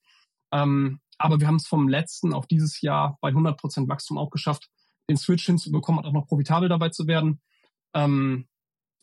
[0.56, 4.30] Ähm, aber wir haben es vom letzten auf dieses Jahr bei 100 Prozent Wachstum auch
[4.30, 4.70] geschafft,
[5.10, 7.42] den Switch hinzubekommen und auch noch profitabel dabei zu werden.
[7.94, 8.48] Ähm,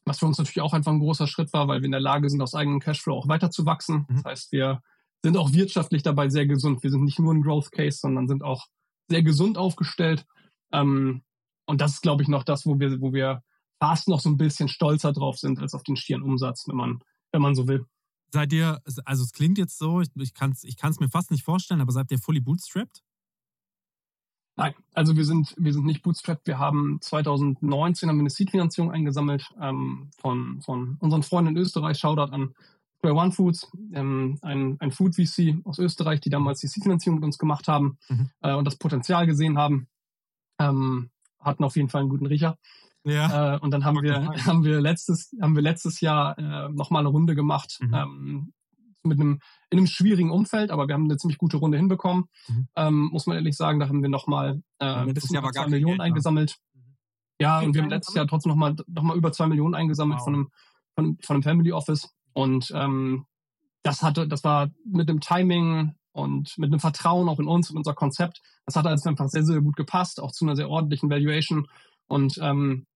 [0.04, 2.28] was für uns natürlich auch einfach ein großer Schritt war, weil wir in der Lage
[2.28, 4.06] sind, aus eigenem Cashflow auch weiter zu wachsen.
[4.08, 4.16] Mhm.
[4.16, 4.82] Das heißt, wir
[5.22, 6.82] sind auch wirtschaftlich dabei sehr gesund.
[6.82, 8.66] Wir sind nicht nur ein Growth Case, sondern sind auch
[9.08, 10.26] sehr gesund aufgestellt.
[10.72, 11.22] Ähm,
[11.66, 13.42] und das ist, glaube ich, noch das, wo wir, wo wir
[13.80, 17.00] fast noch so ein bisschen stolzer drauf sind als auf den schieren Umsatz, wenn man,
[17.30, 17.86] wenn man so will.
[18.32, 21.30] Seid ihr, also es klingt jetzt so, ich, ich kann es ich kann's mir fast
[21.30, 23.02] nicht vorstellen, aber seid ihr fully bootstrapped?
[24.56, 26.46] Nein, also wir sind, wir sind nicht bootstrapped.
[26.46, 31.98] Wir haben 2019 haben wir eine Seed-Finanzierung eingesammelt ähm, von, von unseren Freunden in Österreich.
[31.98, 32.54] Shoutout an
[32.98, 37.24] Square One Foods, ähm, ein, ein Food VC aus Österreich, die damals die Seed-Finanzierung mit
[37.24, 38.30] uns gemacht haben Mhm.
[38.42, 39.88] äh, und das Potenzial gesehen haben.
[40.58, 42.56] Ähm, hatten auf jeden Fall einen guten Riecher.
[43.04, 43.56] Ja.
[43.56, 44.14] Äh, und dann haben wir,
[44.46, 47.78] haben wir letztes, haben wir letztes Jahr äh, nochmal eine Runde gemacht.
[47.80, 47.94] Mhm.
[47.94, 48.52] Ähm,
[49.04, 52.26] mit einem, in einem schwierigen Umfeld, aber wir haben eine ziemlich gute Runde hinbekommen.
[52.48, 52.68] Mhm.
[52.76, 55.20] Ähm, muss man ehrlich sagen, da haben wir nochmal äh, Ja, über
[55.52, 56.04] zwei Millionen Geld da.
[56.04, 56.58] eingesammelt.
[56.74, 56.96] Mhm.
[57.40, 60.24] Ja, und wir haben letztes Jahr trotzdem nochmal noch mal über zwei Millionen eingesammelt wow.
[60.24, 60.48] von, einem,
[60.94, 62.08] von, von einem Family Office.
[62.32, 63.26] Und ähm,
[63.82, 67.76] das hatte, das war mit dem Timing und mit einem Vertrauen auch in uns und
[67.76, 68.40] unser Konzept.
[68.66, 71.66] Das hat also einfach sehr, sehr gut gepasst, auch zu einer sehr ordentlichen Valuation.
[72.06, 72.86] Und ähm,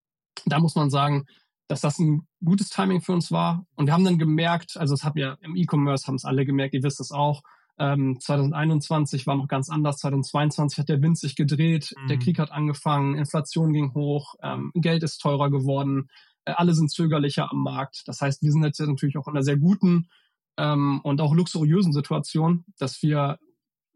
[0.44, 1.26] da muss man sagen,
[1.68, 3.66] dass das ein gutes Timing für uns war.
[3.74, 6.74] Und wir haben dann gemerkt, also das haben wir im E-Commerce, haben es alle gemerkt,
[6.74, 7.42] ihr wisst es auch,
[7.78, 12.08] ähm, 2021 war noch ganz anders, 2022 hat der Wind sich gedreht, mhm.
[12.08, 16.08] der Krieg hat angefangen, Inflation ging hoch, ähm, Geld ist teurer geworden,
[16.44, 18.02] äh, alle sind zögerlicher am Markt.
[18.06, 20.08] Das heißt, wir sind jetzt natürlich auch in einer sehr guten
[20.56, 23.38] ähm, und auch luxuriösen Situation, dass wir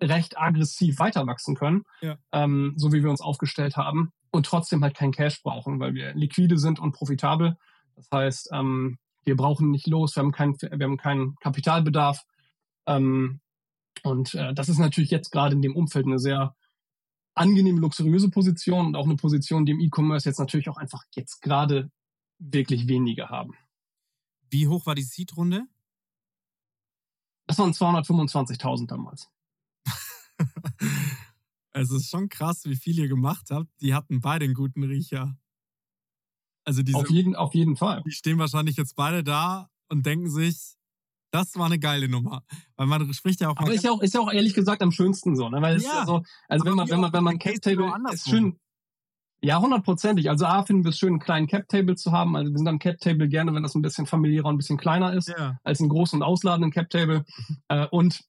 [0.02, 2.16] recht aggressiv weiter wachsen können, ja.
[2.32, 6.14] ähm, so wie wir uns aufgestellt haben und trotzdem halt kein Cash brauchen, weil wir
[6.14, 7.56] liquide sind und profitabel.
[7.96, 12.24] Das heißt, ähm, wir brauchen nicht los, wir haben, kein, wir haben keinen Kapitalbedarf.
[12.86, 13.40] Ähm,
[14.02, 16.54] und äh, das ist natürlich jetzt gerade in dem Umfeld eine sehr
[17.34, 21.40] angenehme, luxuriöse Position und auch eine Position, die im E-Commerce jetzt natürlich auch einfach jetzt
[21.42, 21.90] gerade
[22.38, 23.54] wirklich wenige haben.
[24.50, 25.64] Wie hoch war die Seed-Runde?
[27.46, 29.28] Das waren 225.000 damals.
[31.72, 33.68] es ist schon krass, wie viel ihr gemacht habt.
[33.80, 35.36] Die hatten beide einen guten Riecher.
[36.64, 38.02] Also diese, auf, jeden, auf jeden Fall.
[38.04, 40.76] Die stehen wahrscheinlich jetzt beide da und denken sich,
[41.30, 42.42] das war eine geile Nummer.
[42.76, 43.56] Weil man spricht ja auch.
[43.56, 45.62] Aber ist ja auch, ist ja auch ehrlich gesagt am schönsten so, ne?
[45.62, 46.04] Weil es ja.
[46.04, 48.58] so, also wenn man, wenn man, wenn man Cap Table ist schön.
[49.42, 50.28] Ja, hundertprozentig.
[50.28, 52.36] Also A finden wir es schön, einen kleinen Cap Table zu haben.
[52.36, 54.76] Also wir sind am Cap Table gerne, wenn das ein bisschen familiärer und ein bisschen
[54.76, 55.58] kleiner ist, ja.
[55.64, 57.24] als einen großen und ausladenden Cap Table.
[57.68, 58.22] äh, und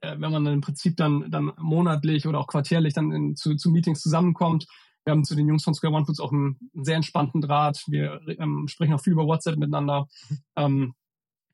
[0.00, 3.70] wenn man dann im Prinzip dann, dann monatlich oder auch quartärlich dann in, zu, zu
[3.70, 4.66] Meetings zusammenkommt,
[5.06, 7.84] wir haben zu den Jungs von Square One Foods auch einen, einen sehr entspannten Draht.
[7.86, 10.08] Wir ähm, sprechen auch viel über WhatsApp miteinander.
[10.56, 10.94] Ähm,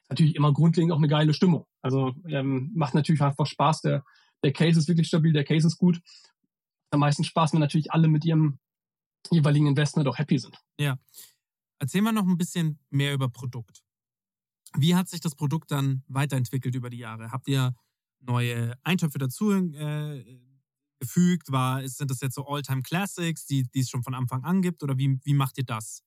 [0.09, 1.67] natürlich immer grundlegend auch eine geile Stimmung.
[1.83, 3.83] Also ähm, macht natürlich einfach Spaß.
[3.83, 4.05] Der,
[4.43, 6.01] der Case ist wirklich stabil, der Case ist gut.
[6.91, 8.59] Am meisten Spaß, wenn natürlich alle mit ihrem
[9.31, 10.59] jeweiligen Investment auch happy sind.
[10.79, 10.99] Ja.
[11.79, 13.83] Erzähl mal noch ein bisschen mehr über Produkt.
[14.79, 17.33] Wie hat sich das Produkt dann weiterentwickelt über die Jahre?
[17.33, 17.75] Habt ihr
[18.23, 20.25] neue Eintöpfe dazu äh,
[21.01, 21.53] gefügt?
[21.53, 24.83] War, sind das jetzt so All-Time Classics, die, die es schon von Anfang an gibt?
[24.83, 26.03] Oder wie, wie macht ihr das?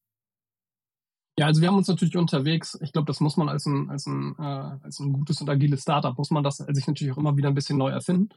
[1.38, 4.06] Ja, also wir haben uns natürlich unterwegs, ich glaube, das muss man als ein, als
[4.06, 7.36] ein, äh, als ein gutes und agiles Startup, muss man das sich natürlich auch immer
[7.36, 8.30] wieder ein bisschen neu erfinden.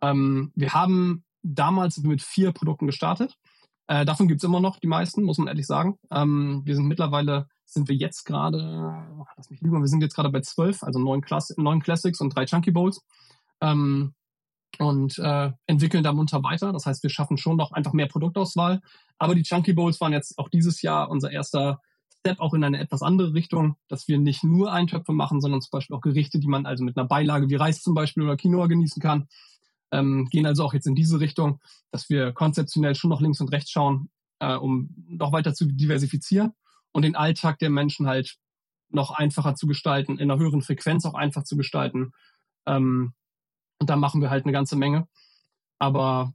[0.00, 3.36] Ähm, wir haben damals mit vier Produkten gestartet.
[3.88, 5.98] Äh, davon gibt's immer noch die meisten, muss man ehrlich sagen.
[6.10, 9.04] Ähm, wir sind mittlerweile, sind wir jetzt gerade,
[9.36, 12.34] lass mich lügen, wir sind jetzt gerade bei zwölf, also neun, Class neun Classics und
[12.34, 13.02] drei Chunky Bowls.
[13.60, 14.14] Ähm,
[14.78, 16.72] und äh, entwickeln da munter weiter.
[16.72, 18.82] Das heißt, wir schaffen schon noch einfach mehr Produktauswahl.
[19.18, 21.80] Aber die Chunky Bowls waren jetzt auch dieses Jahr unser erster
[22.20, 25.70] Step auch in eine etwas andere Richtung, dass wir nicht nur Eintöpfe machen, sondern zum
[25.70, 28.66] Beispiel auch Gerichte, die man also mit einer Beilage wie Reis zum Beispiel oder Quinoa
[28.66, 29.28] genießen kann.
[29.92, 33.52] Ähm, gehen also auch jetzt in diese Richtung, dass wir konzeptionell schon noch links und
[33.52, 36.52] rechts schauen, äh, um noch weiter zu diversifizieren
[36.96, 38.38] und den Alltag der Menschen halt
[38.88, 42.12] noch einfacher zu gestalten, in einer höheren Frequenz auch einfach zu gestalten.
[42.64, 43.12] Ähm,
[43.78, 45.06] und da machen wir halt eine ganze Menge.
[45.78, 46.32] Aber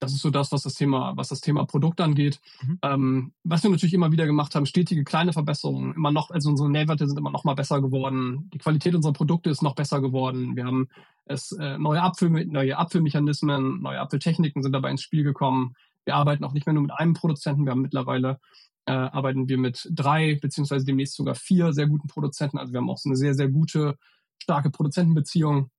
[0.00, 2.40] das ist so das, was das Thema, was das Thema Produkt angeht.
[2.60, 2.78] Mhm.
[2.82, 5.94] Ähm, was wir natürlich immer wieder gemacht haben, stetige kleine Verbesserungen.
[5.94, 8.50] Immer noch, also unsere Nährwerte sind immer noch mal besser geworden.
[8.52, 10.56] Die Qualität unserer Produkte ist noch besser geworden.
[10.56, 10.88] Wir haben
[11.24, 15.76] es äh, neue Abfüll, neue Abfüllmechanismen, neue Abfülltechniken sind dabei ins Spiel gekommen.
[16.04, 17.64] Wir arbeiten auch nicht mehr nur mit einem Produzenten.
[17.64, 18.40] Wir haben mittlerweile
[18.88, 22.58] äh, arbeiten wir mit drei beziehungsweise demnächst sogar vier sehr guten Produzenten.
[22.58, 23.96] Also wir haben auch so eine sehr sehr gute
[24.42, 25.70] starke Produzentenbeziehung.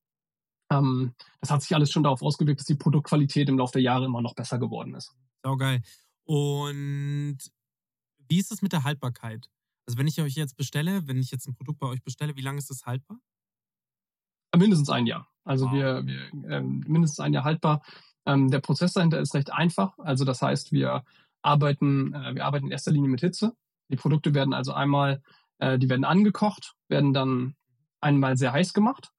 [0.71, 4.05] Ähm, das hat sich alles schon darauf ausgewirkt, dass die Produktqualität im Laufe der Jahre
[4.05, 5.15] immer noch besser geworden ist.
[5.43, 5.81] Sau geil.
[6.25, 7.37] Und
[8.27, 9.49] wie ist es mit der Haltbarkeit?
[9.87, 12.41] Also wenn ich euch jetzt bestelle, wenn ich jetzt ein Produkt bei euch bestelle, wie
[12.41, 13.17] lange ist das haltbar?
[14.55, 15.27] Mindestens ein Jahr.
[15.43, 15.73] Also wow.
[15.73, 17.81] wir, wir ähm, mindestens ein Jahr haltbar.
[18.25, 19.97] Ähm, der Prozess dahinter ist recht einfach.
[19.97, 21.03] Also das heißt, wir
[21.41, 23.53] arbeiten, äh, wir arbeiten in erster Linie mit Hitze.
[23.89, 25.21] Die Produkte werden also einmal,
[25.59, 27.55] äh, die werden angekocht, werden dann
[28.01, 29.11] einmal sehr heiß gemacht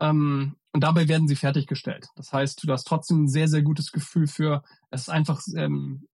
[0.00, 2.08] ähm, und dabei werden sie fertiggestellt.
[2.16, 6.06] Das heißt, du hast trotzdem ein sehr, sehr gutes Gefühl für, es ist einfach ähm,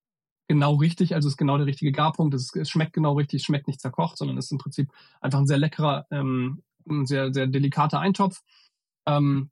[0.49, 3.41] genau richtig, also es ist genau der richtige Garpunkt, es, ist, es schmeckt genau richtig,
[3.41, 7.07] es schmeckt nicht zerkocht, sondern es ist im Prinzip einfach ein sehr leckerer, ähm, ein
[7.07, 8.43] sehr, sehr delikater Eintopf.
[9.07, 9.51] Ähm,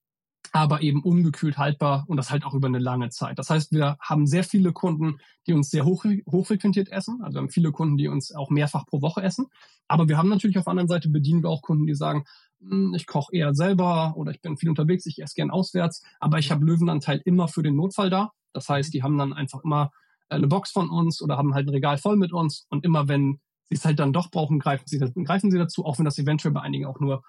[0.52, 3.38] aber eben ungekühlt haltbar und das halt auch über eine lange Zeit.
[3.38, 7.20] Das heißt, wir haben sehr viele Kunden, die uns sehr hoch, hochfrequentiert essen.
[7.22, 9.46] Also wir haben viele Kunden, die uns auch mehrfach pro Woche essen.
[9.86, 12.24] Aber wir haben natürlich auf der anderen Seite bedienen wir auch Kunden, die sagen,
[12.60, 16.38] hm, ich koche eher selber oder ich bin viel unterwegs, ich esse gern auswärts, aber
[16.38, 18.32] ich habe Löwenanteil immer für den Notfall da.
[18.52, 19.90] Das heißt, die haben dann einfach immer
[20.28, 23.08] äh, eine Box von uns oder haben halt ein Regal voll mit uns und immer
[23.08, 26.18] wenn sie es halt dann doch brauchen, greifen sie, greifen sie dazu, auch wenn das
[26.18, 27.22] eventuell bei einigen auch nur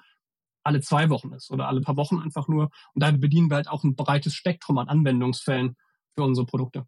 [0.63, 2.69] alle zwei Wochen ist oder alle paar Wochen einfach nur.
[2.93, 5.75] Und da bedienen wir halt auch ein breites Spektrum an Anwendungsfällen
[6.15, 6.85] für unsere Produkte.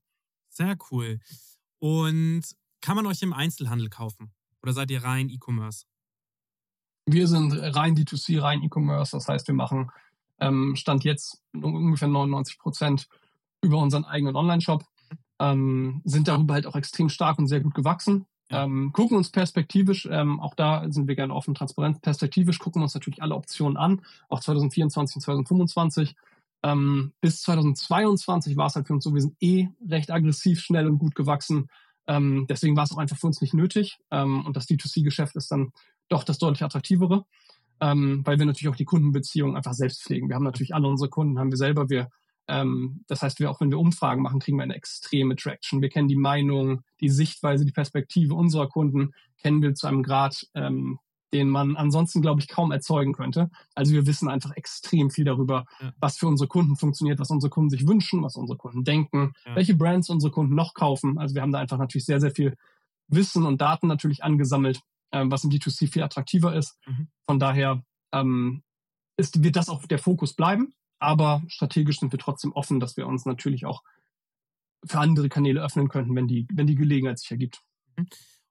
[0.49, 1.19] Sehr cool.
[1.79, 2.43] Und
[2.81, 4.33] kann man euch im Einzelhandel kaufen?
[4.62, 5.86] Oder seid ihr rein E-Commerce?
[7.05, 9.12] Wir sind rein D2C, rein E-Commerce.
[9.12, 9.91] Das heißt, wir machen
[10.39, 13.07] ähm, Stand jetzt ungefähr 99 Prozent
[13.62, 14.86] über unseren eigenen Online-Shop.
[15.39, 18.25] Ähm, sind darüber halt auch extrem stark und sehr gut gewachsen.
[18.49, 22.84] Ähm, gucken uns perspektivisch, ähm, auch da sind wir gerne offen, transparent, perspektivisch gucken wir
[22.84, 26.15] uns natürlich alle Optionen an, auch 2024 und 2025.
[26.63, 30.88] Ähm, bis 2022 war es halt für uns so, wir sind eh recht aggressiv, schnell
[30.88, 31.69] und gut gewachsen.
[32.08, 33.99] Ähm, deswegen war es auch einfach für uns nicht nötig.
[34.12, 35.71] Ähm, und das D2C-Geschäft ist dann
[36.10, 37.25] doch das deutlich attraktivere,
[37.82, 40.29] ähm, weil wir natürlich auch die Kundenbeziehungen einfach selbst pflegen.
[40.29, 41.89] Wir haben natürlich alle unsere Kunden, haben wir selber.
[41.89, 42.10] Wir
[42.47, 45.82] ähm, das heißt, wir, auch wenn wir Umfragen machen, kriegen wir eine extreme Traction.
[45.82, 50.47] Wir kennen die Meinung, die Sichtweise, die Perspektive unserer Kunden, kennen wir zu einem Grad,
[50.53, 50.99] ähm,
[51.34, 53.49] den man ansonsten, glaube ich, kaum erzeugen könnte.
[53.73, 55.91] Also wir wissen einfach extrem viel darüber, ja.
[55.99, 59.56] was für unsere Kunden funktioniert, was unsere Kunden sich wünschen, was unsere Kunden denken, ja.
[59.56, 61.17] welche Brands unsere Kunden noch kaufen.
[61.17, 62.56] Also wir haben da einfach natürlich sehr, sehr viel
[63.08, 66.77] Wissen und Daten natürlich angesammelt, ähm, was im D2C viel attraktiver ist.
[66.86, 67.08] Mhm.
[67.25, 68.62] Von daher ähm,
[69.17, 70.73] ist, wird das auch der Fokus bleiben.
[71.03, 73.83] Aber strategisch sind wir trotzdem offen, dass wir uns natürlich auch
[74.85, 77.61] für andere Kanäle öffnen könnten, wenn die, wenn die Gelegenheit sich ergibt.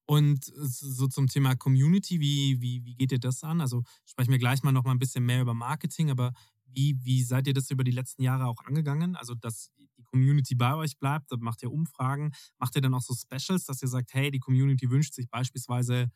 [0.05, 3.63] Und so zum Thema Community, wie, wie, wie geht ihr das an?
[3.63, 6.35] Also sprechen wir gleich mal noch mal ein bisschen mehr über Marketing, aber
[6.67, 9.17] wie, wie seid ihr das über die letzten Jahre auch angegangen?
[9.17, 13.15] Also, dass die Community bei euch bleibt, macht ihr Umfragen, macht ihr dann auch so
[13.15, 16.11] Specials, dass ihr sagt, hey, die Community wünscht sich beispielsweise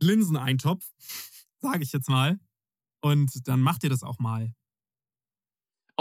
[0.00, 0.90] Linseneintopf,
[1.60, 2.40] sage ich jetzt mal.
[3.02, 4.54] Und dann macht ihr das auch mal.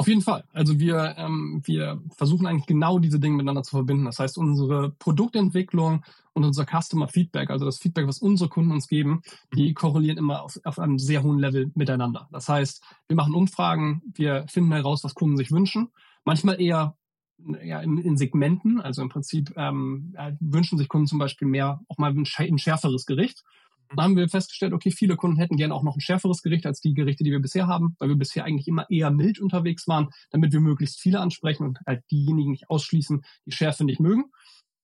[0.02, 0.44] Auf jeden Fall.
[0.52, 4.06] Also wir, ähm, wir versuchen eigentlich genau diese Dinge miteinander zu verbinden.
[4.06, 8.88] Das heißt, unsere Produktentwicklung und unser Customer Feedback, also das Feedback, was unsere Kunden uns
[8.88, 9.22] geben,
[9.54, 12.28] die korrelieren immer auf, auf einem sehr hohen Level miteinander.
[12.32, 15.90] Das heißt, wir machen Umfragen, wir finden heraus, was Kunden sich wünschen.
[16.26, 16.98] Manchmal eher
[17.64, 18.82] ja, in, in Segmenten.
[18.82, 23.06] Also im Prinzip ähm, wünschen sich Kunden zum Beispiel mehr, auch mal ein, ein schärferes
[23.06, 23.44] Gericht.
[23.96, 26.82] Da haben wir festgestellt, okay, viele Kunden hätten gerne auch noch ein schärferes Gericht als
[26.82, 30.10] die Gerichte, die wir bisher haben, weil wir bisher eigentlich immer eher mild unterwegs waren,
[30.30, 34.26] damit wir möglichst viele ansprechen und halt diejenigen nicht ausschließen, die Schärfe nicht mögen.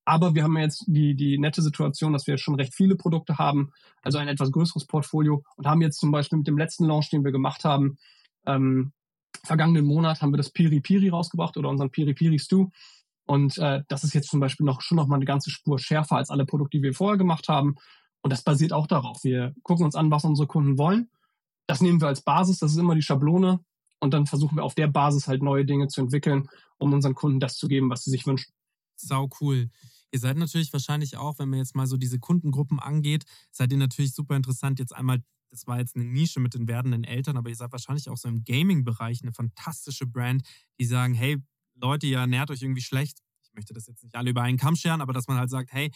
[0.06, 3.72] Aber wir haben jetzt die, die nette Situation, dass wir schon recht viele Produkte haben,
[4.02, 7.26] also ein etwas größeres Portfolio und haben jetzt zum Beispiel mit dem letzten Launch, den
[7.26, 7.98] wir gemacht haben,
[8.46, 8.94] ähm,
[9.44, 12.70] vergangenen Monat haben wir das Piri Piri rausgebracht oder unseren Piri Piri Stew.
[13.26, 16.16] Und äh, das ist jetzt zum Beispiel noch schon noch mal eine ganze Spur schärfer
[16.16, 17.76] als alle Produkte, die wir vorher gemacht haben.
[18.22, 19.24] Und das basiert auch darauf.
[19.24, 21.10] Wir gucken uns an, was unsere Kunden wollen.
[21.68, 23.60] Das nehmen wir als Basis, das ist immer die Schablone.
[24.00, 27.40] Und dann versuchen wir auf der Basis halt neue Dinge zu entwickeln, um unseren Kunden
[27.40, 28.54] das zu geben, was sie sich wünschen.
[28.96, 29.70] Sau cool.
[30.12, 33.78] Ihr seid natürlich wahrscheinlich auch, wenn man jetzt mal so diese Kundengruppen angeht, seid ihr
[33.78, 34.80] natürlich super interessant.
[34.80, 38.10] Jetzt einmal, das war jetzt eine Nische mit den werdenden Eltern, aber ihr seid wahrscheinlich
[38.10, 40.44] auch so im Gaming-Bereich eine fantastische Brand,
[40.80, 41.38] die sagen, hey,
[41.76, 43.20] Leute, ihr ernährt euch irgendwie schlecht.
[43.44, 45.74] Ich möchte das jetzt nicht alle über einen Kamm scheren, aber dass man halt sagt,
[45.74, 45.92] hey,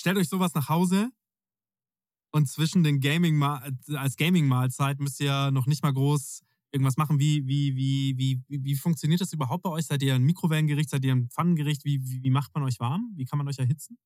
[0.00, 1.10] stellt euch sowas nach Hause
[2.32, 7.18] und zwischen den Gaming als Gaming-Mahlzeit müsst ihr noch nicht mal groß irgendwas machen.
[7.18, 9.86] Wie, wie, wie, wie, wie funktioniert das überhaupt bei euch?
[9.86, 11.84] Seid ihr ein Mikrowellengericht, seid ihr ein Pfannengericht?
[11.84, 13.12] Wie, wie, wie macht man euch warm?
[13.16, 13.98] Wie kann man euch erhitzen?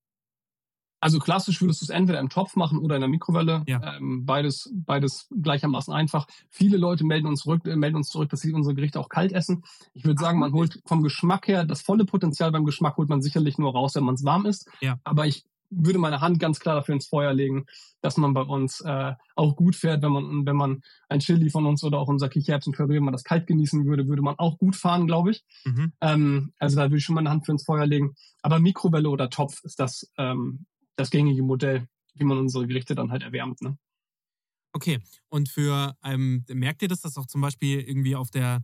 [0.99, 3.63] Also klassisch würdest du es entweder im Topf machen oder in der Mikrowelle.
[3.67, 3.97] Ja.
[3.97, 6.25] Ähm, beides, beides gleichermaßen einfach.
[6.49, 9.31] Viele Leute melden uns, zurück, äh, melden uns zurück, dass sie unsere Gerichte auch kalt
[9.31, 9.63] essen.
[9.93, 13.21] Ich würde sagen, man holt vom Geschmack her, das volle Potenzial beim Geschmack holt man
[13.21, 14.67] sicherlich nur raus, wenn man es warm isst.
[14.81, 14.99] Ja.
[15.03, 17.65] Aber ich würde meine Hand ganz klar dafür ins Feuer legen,
[18.01, 21.65] dass man bei uns äh, auch gut fährt, wenn man wenn man ein Chili von
[21.65, 24.75] uns oder auch unser Kichererbsen-Curry, wenn man das kalt genießen würde, würde man auch gut
[24.75, 25.43] fahren, glaube ich.
[25.65, 25.93] Mhm.
[26.01, 28.15] Ähm, also da würde ich schon meine Hand für ins Feuer legen.
[28.41, 33.11] Aber Mikrowelle oder Topf ist das ähm, das gängige Modell, wie man unsere Gerichte dann
[33.11, 33.61] halt erwärmt.
[33.61, 33.77] Ne?
[34.73, 34.99] Okay.
[35.29, 38.63] Und für ähm, merkt ihr das, dass auch zum Beispiel irgendwie auf der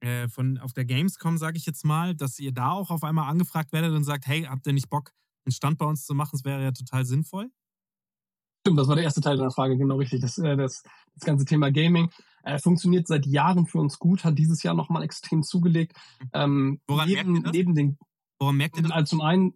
[0.00, 3.30] äh, von auf der Gamescom, sage ich jetzt mal, dass ihr da auch auf einmal
[3.30, 5.12] angefragt werdet und sagt, hey, habt ihr nicht Bock,
[5.46, 7.50] einen Stand bei uns zu machen, das wäre ja total sinnvoll.
[8.66, 10.20] Stimmt, das war der erste Teil deiner Frage, genau richtig.
[10.20, 10.82] Das, äh, das,
[11.14, 12.10] das ganze Thema Gaming
[12.42, 15.96] äh, funktioniert seit Jahren für uns gut, hat dieses Jahr nochmal extrem zugelegt.
[16.20, 16.30] Mhm.
[16.32, 17.52] Ähm, Woran neben, merkt ihr das?
[17.52, 17.98] Neben den,
[18.40, 18.92] Woran merkt ihr das?
[18.92, 19.54] Also zum einen,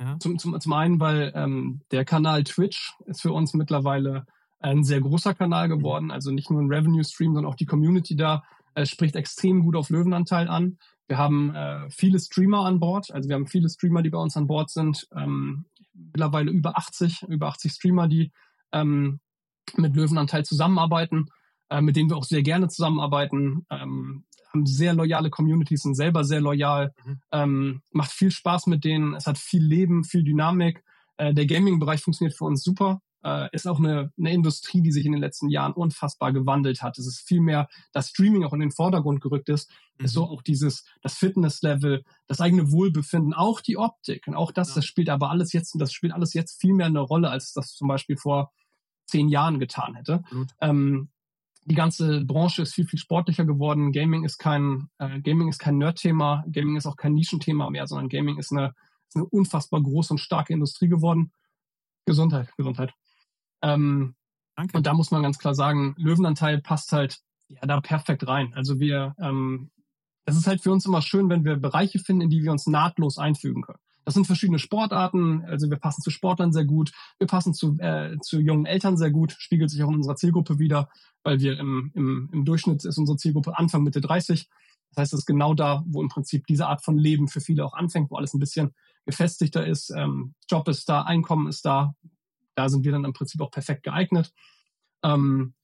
[0.00, 0.16] ja.
[0.20, 4.26] zum, zum, zum einen, weil ähm, der Kanal Twitch ist für uns mittlerweile
[4.60, 5.78] ein sehr großer Kanal mhm.
[5.78, 6.10] geworden.
[6.12, 9.90] Also nicht nur ein Revenue-Stream, sondern auch die Community da äh, spricht extrem gut auf
[9.90, 10.78] Löwenanteil an.
[11.08, 14.36] Wir haben äh, viele Streamer an Bord, also wir haben viele Streamer, die bei uns
[14.36, 15.06] an Bord sind.
[15.14, 18.32] Ähm, mittlerweile über 80, über 80 Streamer, die
[18.72, 19.20] ähm,
[19.76, 21.26] mit Löwenanteil zusammenarbeiten,
[21.70, 23.66] äh, mit denen wir auch sehr gerne zusammenarbeiten.
[23.70, 27.20] Ähm, haben sehr loyale Communities, sind selber sehr loyal, mhm.
[27.32, 30.84] ähm, macht viel Spaß mit denen, es hat viel Leben, viel Dynamik.
[31.16, 33.00] Äh, der Gaming-Bereich funktioniert für uns super.
[33.24, 36.98] Äh, ist auch eine, eine Industrie, die sich in den letzten Jahren unfassbar gewandelt hat.
[36.98, 40.04] Es ist viel mehr, dass Streaming auch in den Vordergrund gerückt ist, mhm.
[40.04, 44.26] ist so auch dieses, das Fitnesslevel, das eigene Wohlbefinden, auch die Optik.
[44.26, 44.74] Und auch das, ja.
[44.76, 47.74] das spielt aber alles jetzt, das spielt alles jetzt viel mehr eine Rolle, als das
[47.74, 48.52] zum Beispiel vor
[49.06, 50.22] zehn Jahren getan hätte.
[50.60, 51.10] Ähm,
[51.64, 53.92] die ganze Branche ist viel, viel sportlicher geworden.
[53.92, 58.08] Gaming ist kein, äh, Gaming ist kein Nerd-Thema, Gaming ist auch kein Nischenthema mehr, sondern
[58.08, 58.74] Gaming ist eine,
[59.08, 61.32] ist eine unfassbar große und starke Industrie geworden.
[62.04, 62.94] Gesundheit, Gesundheit.
[63.62, 64.14] Ähm,
[64.56, 64.76] Danke.
[64.76, 68.52] Und da muss man ganz klar sagen, Löwenanteil passt halt ja da perfekt rein.
[68.54, 69.70] Also wir, ähm,
[70.24, 72.66] es ist halt für uns immer schön, wenn wir Bereiche finden, in die wir uns
[72.66, 73.78] nahtlos einfügen können.
[74.04, 78.18] Das sind verschiedene Sportarten, also wir passen zu Sportlern sehr gut, wir passen zu, äh,
[78.20, 80.88] zu jungen Eltern sehr gut, spiegelt sich auch in unserer Zielgruppe wieder,
[81.22, 84.48] weil wir im, im, im Durchschnitt ist unsere Zielgruppe Anfang Mitte 30.
[84.90, 87.64] Das heißt, es ist genau da, wo im Prinzip diese Art von Leben für viele
[87.64, 88.74] auch anfängt, wo alles ein bisschen
[89.06, 91.94] gefestigter ist, ähm, Job ist da, Einkommen ist da,
[92.54, 94.32] da sind wir dann im Prinzip auch perfekt geeignet.
[95.02, 95.54] Ähm,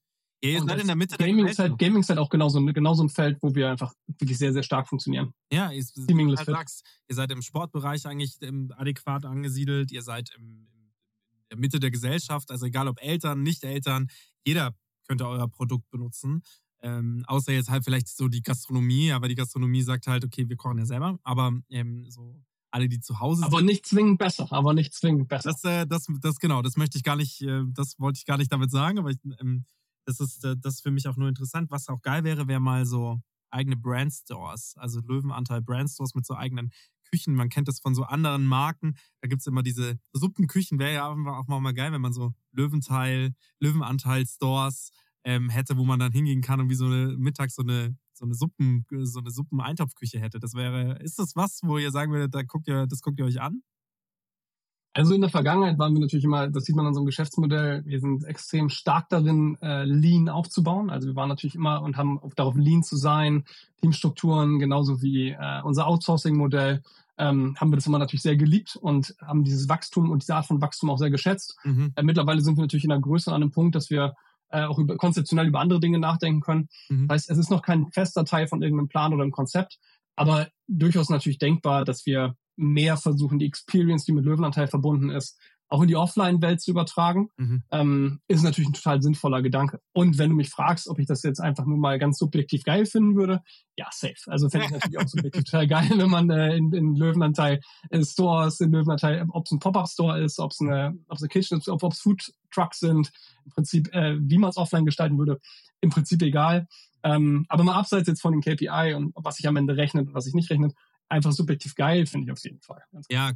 [0.43, 2.63] ja, ihr seid in der Mitte Gaming der ist, halt, Gaming ist halt auch genauso,
[2.65, 5.33] genauso ein Feld, wo wir einfach wirklich sehr, sehr stark funktionieren.
[5.51, 5.83] Ja, ihr,
[6.37, 8.37] halt sagst, ihr seid im Sportbereich eigentlich
[8.77, 14.07] adäquat angesiedelt, ihr seid im, in der Mitte der Gesellschaft, also egal ob Eltern, Nicht-Eltern,
[14.45, 14.75] jeder
[15.07, 16.41] könnte euer Produkt benutzen.
[16.81, 20.55] Ähm, außer jetzt halt vielleicht so die Gastronomie, aber die Gastronomie sagt halt, okay, wir
[20.55, 22.41] kochen ja selber, aber ähm, so
[22.71, 23.45] alle, die zu Hause sind.
[23.45, 25.51] Aber nicht zwingend besser, aber nicht zwingend besser.
[25.51, 28.37] Das, äh, das, das genau, das möchte ich gar nicht, äh, das wollte ich gar
[28.37, 29.65] nicht damit sagen, aber ich, ähm,
[30.05, 31.71] das ist, äh, das ist für mich auch nur interessant.
[31.71, 36.71] Was auch geil wäre, wäre mal so eigene Brandstores, also Löwenanteil Brandstores mit so eigenen
[37.11, 37.33] Küchen.
[37.33, 38.95] Man kennt das von so anderen Marken.
[39.21, 40.79] Da gibt es immer diese Suppenküchen.
[40.79, 44.91] Wäre ja auch mal geil, wenn man so Löwenteil, Löwenanteil Stores
[45.23, 48.25] ähm, hätte, wo man dann hingehen kann und wie so eine mittags so eine so
[48.25, 50.39] eine Suppen, so eine Suppeneintopfküche hätte.
[50.39, 53.25] Das wäre, ist das was, wo ihr sagen würdet, da guckt ihr, das guckt ihr
[53.25, 53.61] euch an?
[54.93, 57.99] Also in der Vergangenheit waren wir natürlich immer, das sieht man an unserem Geschäftsmodell, wir
[57.99, 60.89] sind extrem stark darin, äh, Lean aufzubauen.
[60.89, 63.45] Also wir waren natürlich immer und haben darauf Lean zu sein,
[63.81, 66.81] Teamstrukturen, genauso wie äh, unser Outsourcing-Modell,
[67.17, 70.47] ähm, haben wir das immer natürlich sehr geliebt und haben dieses Wachstum und diese Art
[70.47, 71.57] von Wachstum auch sehr geschätzt.
[71.63, 71.93] Mhm.
[71.95, 74.15] Äh, mittlerweile sind wir natürlich in der Größe an einem Punkt, dass wir
[74.49, 76.69] äh, auch über, konzeptionell über andere Dinge nachdenken können.
[76.89, 77.07] Mhm.
[77.07, 79.79] Das heißt, es ist noch kein fester Teil von irgendeinem Plan oder einem Konzept,
[80.15, 85.39] aber durchaus natürlich denkbar, dass wir mehr versuchen, die Experience, die mit Löwenanteil verbunden ist,
[85.69, 87.63] auch in die Offline-Welt zu übertragen, mhm.
[87.71, 89.79] ähm, ist natürlich ein total sinnvoller Gedanke.
[89.93, 92.85] Und wenn du mich fragst, ob ich das jetzt einfach nur mal ganz subjektiv geil
[92.85, 93.41] finden würde,
[93.77, 94.15] ja, safe.
[94.27, 97.61] Also fände ich natürlich auch subjektiv total geil, wenn man äh, in, in Löwenanteil
[97.91, 101.69] äh, Stores, in Löwenanteil, ob es ein Pop-Up-Store ist, ob es eine, eine Kitchen ist,
[101.69, 103.11] ob es Food Trucks sind,
[103.45, 105.39] im Prinzip, äh, wie man es offline gestalten würde,
[105.81, 106.67] im Prinzip egal.
[107.03, 110.13] Ähm, aber mal abseits jetzt von den KPI und was sich am Ende rechnet und
[110.13, 110.73] was sich nicht rechnet,
[111.09, 112.81] einfach subjektiv geil, finde ich auf jeden Fall.
[113.09, 113.33] Ja,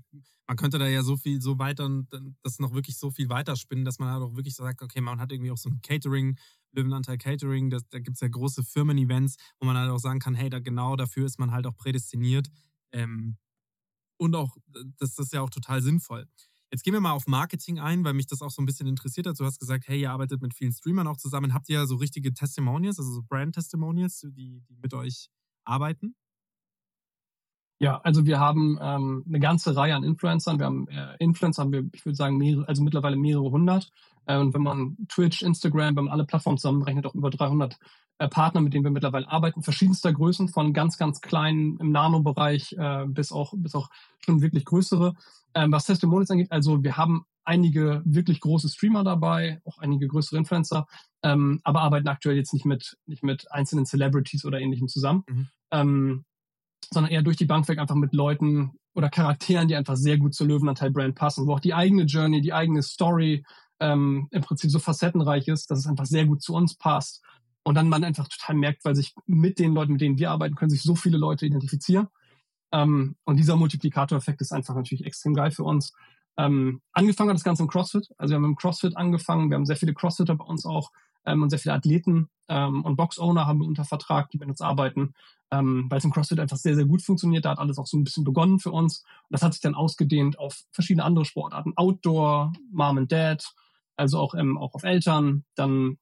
[0.48, 2.08] man könnte da ja so viel, so weiter und
[2.44, 5.32] das noch wirklich so viel weiterspinnen, dass man halt auch wirklich sagt, okay, man hat
[5.32, 6.38] irgendwie auch so ein Catering,
[6.74, 10.36] Löwenanteil Catering, das, da gibt es ja große Firmen-Events, wo man halt auch sagen kann,
[10.36, 12.50] hey, da genau dafür ist man halt auch prädestiniert.
[12.92, 13.38] Ähm,
[14.18, 14.56] und auch,
[15.00, 16.28] das, ist ja auch total sinnvoll.
[16.72, 19.28] Jetzt gehen wir mal auf Marketing ein, weil mich das auch so ein bisschen interessiert
[19.28, 19.40] hat.
[19.40, 21.54] Du hast gesagt, hey, ihr arbeitet mit vielen Streamern auch zusammen.
[21.54, 25.30] Habt ihr so richtige Testimonials, also so Brand-Testimonials, die, die mit euch
[25.66, 26.16] arbeiten?
[27.80, 30.60] Ja, also wir haben ähm, eine ganze Reihe an Influencern.
[30.60, 33.90] Wir haben äh, Influencer, haben wir, ich würde sagen, mehrere, also mittlerweile mehrere hundert.
[34.26, 37.78] Äh, und wenn man Twitch, Instagram, wenn man alle Plattformen zusammenrechnet, auch über 300
[38.20, 42.74] äh, Partner, mit denen wir mittlerweile arbeiten, verschiedenster Größen, von ganz, ganz kleinen im Nano-Bereich
[42.78, 45.16] äh, bis auch bis auch schon wirklich größere.
[45.56, 50.38] Ähm, was Testimonials angeht, also wir haben einige wirklich große Streamer dabei, auch einige größere
[50.38, 50.88] Influencer,
[51.24, 55.24] ähm, aber arbeiten aktuell jetzt nicht mit nicht mit einzelnen Celebrities oder ähnlichem zusammen.
[55.28, 55.48] Mhm.
[55.72, 56.26] Ähm,
[56.94, 60.34] sondern eher durch die Bank weg einfach mit Leuten oder Charakteren, die einfach sehr gut
[60.34, 63.44] zur Löwenanteil-Brand passen, wo auch die eigene Journey, die eigene Story
[63.80, 67.22] ähm, im Prinzip so facettenreich ist, dass es einfach sehr gut zu uns passt.
[67.64, 70.56] Und dann man einfach total merkt, weil sich mit den Leuten, mit denen wir arbeiten,
[70.56, 72.08] können sich so viele Leute identifizieren.
[72.72, 75.94] Ähm, und dieser Multiplikatoreffekt ist einfach natürlich extrem geil für uns.
[76.38, 78.10] Ähm, angefangen hat das Ganze im CrossFit.
[78.18, 79.50] Also wir haben im CrossFit angefangen.
[79.50, 80.92] Wir haben sehr viele CrossFitter bei uns auch
[81.26, 85.14] und sehr viele Athleten ähm, und Box-Owner haben wir unter Vertrag, die mit uns arbeiten,
[85.52, 87.46] ähm, weil es im CrossFit einfach sehr, sehr gut funktioniert.
[87.46, 89.00] Da hat alles auch so ein bisschen begonnen für uns.
[89.00, 91.74] Und das hat sich dann ausgedehnt auf verschiedene andere Sportarten.
[91.76, 93.46] Outdoor, Mom and Dad,
[93.96, 95.46] also auch, ähm, auch auf Eltern.
[95.56, 95.98] Dann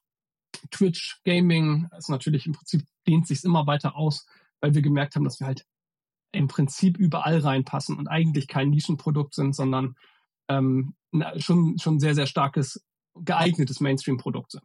[0.71, 4.27] Twitch, Gaming, ist natürlich im Prinzip dehnt sich immer weiter aus,
[4.59, 5.65] weil wir gemerkt haben, dass wir halt
[6.33, 9.95] im Prinzip überall reinpassen und eigentlich kein Nischenprodukt sind, sondern
[10.47, 10.95] ähm,
[11.37, 12.83] schon, schon sehr, sehr starkes,
[13.15, 14.63] geeignetes Mainstream-Produkt sind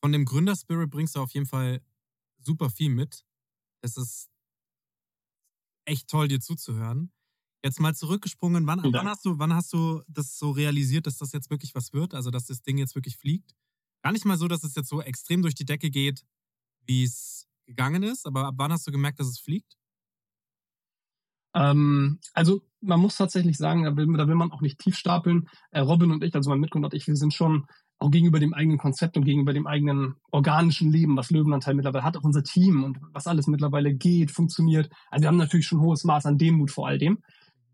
[0.00, 1.82] von dem Gründerspirit bringst du auf jeden Fall
[2.38, 3.24] super viel mit.
[3.82, 4.30] Es ist
[5.84, 7.12] echt toll, dir zuzuhören.
[7.62, 11.32] Jetzt mal zurückgesprungen, wann, wann, hast du, wann hast du das so realisiert, dass das
[11.32, 12.14] jetzt wirklich was wird?
[12.14, 13.54] Also, dass das Ding jetzt wirklich fliegt?
[14.02, 16.24] Gar nicht mal so, dass es jetzt so extrem durch die Decke geht,
[16.86, 19.76] wie es gegangen ist, aber ab wann hast du gemerkt, dass es fliegt?
[21.54, 25.48] Ähm, also man muss tatsächlich sagen, da will, da will man auch nicht tief stapeln.
[25.70, 27.66] Äh, Robin und ich, also mein Mitgründer und ich, wir sind schon
[28.00, 32.16] auch gegenüber dem eigenen Konzept und gegenüber dem eigenen organischen Leben, was Löwenanteil mittlerweile hat,
[32.16, 34.90] auch unser Team und was alles mittlerweile geht, funktioniert.
[35.10, 37.18] Also wir haben natürlich schon ein hohes Maß an Demut vor all dem.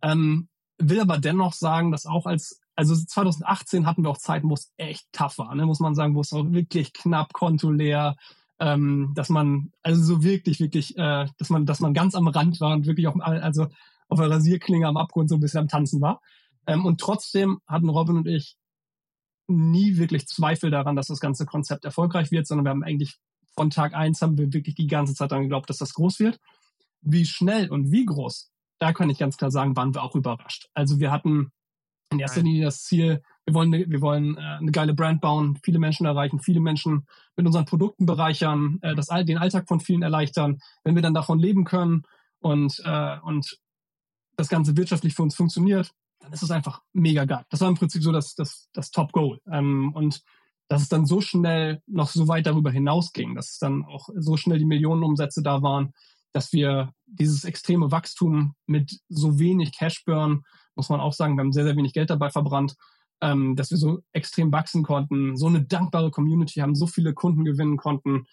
[0.02, 0.48] Ähm,
[0.78, 4.72] will aber dennoch sagen, dass auch als, also 2018 hatten wir auch Zeiten, wo es
[4.76, 8.16] echt tough war, ne, muss man sagen, wo es auch wirklich knapp, Konto leer,
[8.58, 12.60] ähm, dass man, also so wirklich, wirklich, äh, dass man, dass man ganz am Rand
[12.60, 13.68] war und wirklich auf, also
[14.08, 16.20] auf der Rasierklinge am Abgrund so ein bisschen am Tanzen war.
[16.66, 18.56] Ähm, und trotzdem hatten Robin und ich
[19.48, 23.16] nie wirklich Zweifel daran, dass das ganze Konzept erfolgreich wird, sondern wir haben eigentlich
[23.54, 26.38] von Tag eins haben wir wirklich die ganze Zeit daran geglaubt, dass das groß wird.
[27.00, 30.68] Wie schnell und wie groß, da kann ich ganz klar sagen, waren wir auch überrascht.
[30.74, 31.52] Also wir hatten
[32.10, 35.78] in erster Linie das Ziel, wir wollen, wir wollen äh, eine geile Brand bauen, viele
[35.78, 40.58] Menschen erreichen, viele Menschen mit unseren Produkten bereichern, äh, das, den Alltag von vielen erleichtern.
[40.84, 42.02] Wenn wir dann davon leben können
[42.40, 43.58] und, äh, und
[44.36, 45.92] das Ganze wirtschaftlich für uns funktioniert,
[46.26, 47.44] dann ist es einfach mega geil.
[47.50, 49.40] Das war im Prinzip so das, das, das Top-Goal.
[49.50, 50.22] Ähm, und
[50.68, 54.36] dass es dann so schnell noch so weit darüber hinausging, dass es dann auch so
[54.36, 55.92] schnell die Millionenumsätze da waren,
[56.32, 60.42] dass wir dieses extreme Wachstum mit so wenig Cash-Burn,
[60.74, 62.74] muss man auch sagen, wir haben sehr, sehr wenig Geld dabei verbrannt,
[63.20, 67.44] ähm, dass wir so extrem wachsen konnten, so eine dankbare Community haben, so viele Kunden
[67.44, 68.26] gewinnen konnten,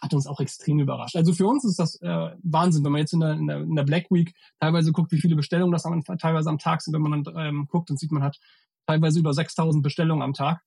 [0.00, 1.16] hat uns auch extrem überrascht.
[1.16, 3.74] Also für uns ist das äh, Wahnsinn, wenn man jetzt in der, in, der, in
[3.74, 7.02] der Black Week teilweise guckt, wie viele Bestellungen das am, teilweise am Tag sind, wenn
[7.02, 8.38] man dann ähm, guckt, dann sieht man hat
[8.86, 10.62] teilweise über 6000 Bestellungen am Tag.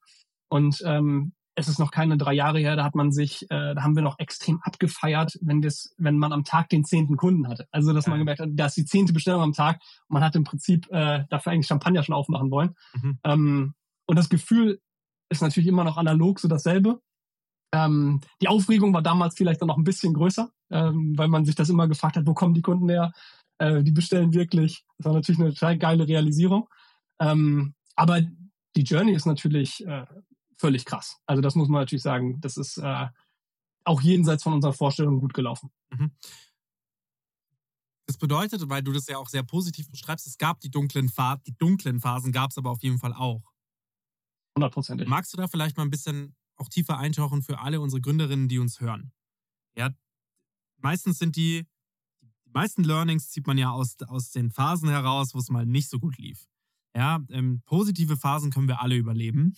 [0.50, 3.84] Und ähm, es ist noch keine drei Jahre her, da hat man sich, äh, da
[3.84, 7.68] haben wir noch extrem abgefeiert, wenn das, wenn man am Tag den zehnten Kunden hatte.
[7.72, 8.12] Also dass ja.
[8.12, 10.90] man gemerkt hat, da ist die zehnte Bestellung am Tag und man hat im Prinzip
[10.92, 12.76] äh, dafür eigentlich Champagner schon aufmachen wollen.
[12.94, 13.20] Mhm.
[13.24, 13.74] Ähm,
[14.06, 14.82] und das Gefühl
[15.30, 17.02] ist natürlich immer noch analog so dasselbe.
[17.74, 21.56] Ähm, die Aufregung war damals vielleicht dann noch ein bisschen größer, ähm, weil man sich
[21.56, 23.14] das immer gefragt hat, wo kommen die Kunden her?
[23.60, 24.84] Äh, die bestellen wirklich.
[24.98, 26.68] Das war natürlich eine total geile Realisierung.
[27.20, 28.22] Ähm, aber
[28.76, 30.06] die Journey ist natürlich äh,
[30.58, 31.20] völlig krass.
[31.26, 32.42] Also das muss man natürlich sagen.
[32.42, 33.08] Das ist äh,
[33.84, 35.72] auch jenseits von unserer Vorstellung gut gelaufen.
[35.92, 36.12] Mhm.
[38.08, 41.38] Das bedeutet, weil du das ja auch sehr positiv beschreibst, es gab die dunklen, Pha
[41.48, 43.54] die dunklen Phasen, gab es aber auf jeden Fall auch.
[44.56, 45.08] Hundertprozentig.
[45.08, 48.60] Magst du da vielleicht mal ein bisschen auch tiefer eintauchen für alle unsere Gründerinnen, die
[48.60, 49.12] uns hören?
[49.76, 49.90] Ja,
[50.78, 51.66] meistens sind die,
[52.22, 55.90] die meisten Learnings zieht man ja aus, aus den Phasen heraus, wo es mal nicht
[55.90, 56.48] so gut lief.
[56.96, 59.54] Ja, ähm, positive Phasen können wir alle überleben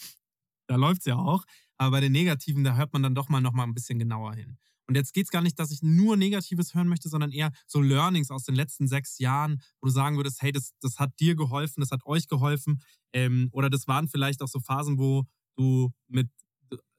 [0.68, 1.46] da läuft es ja auch.
[1.78, 4.34] Aber bei den negativen, da hört man dann doch mal noch mal ein bisschen genauer
[4.36, 4.58] hin.
[4.86, 7.82] Und jetzt geht es gar nicht, dass ich nur Negatives hören möchte, sondern eher so
[7.82, 11.36] Learnings aus den letzten sechs Jahren, wo du sagen würdest, hey, das, das hat dir
[11.36, 12.82] geholfen, das hat euch geholfen.
[13.14, 15.24] Ähm, oder das waren vielleicht auch so Phasen, wo
[15.56, 16.30] du mit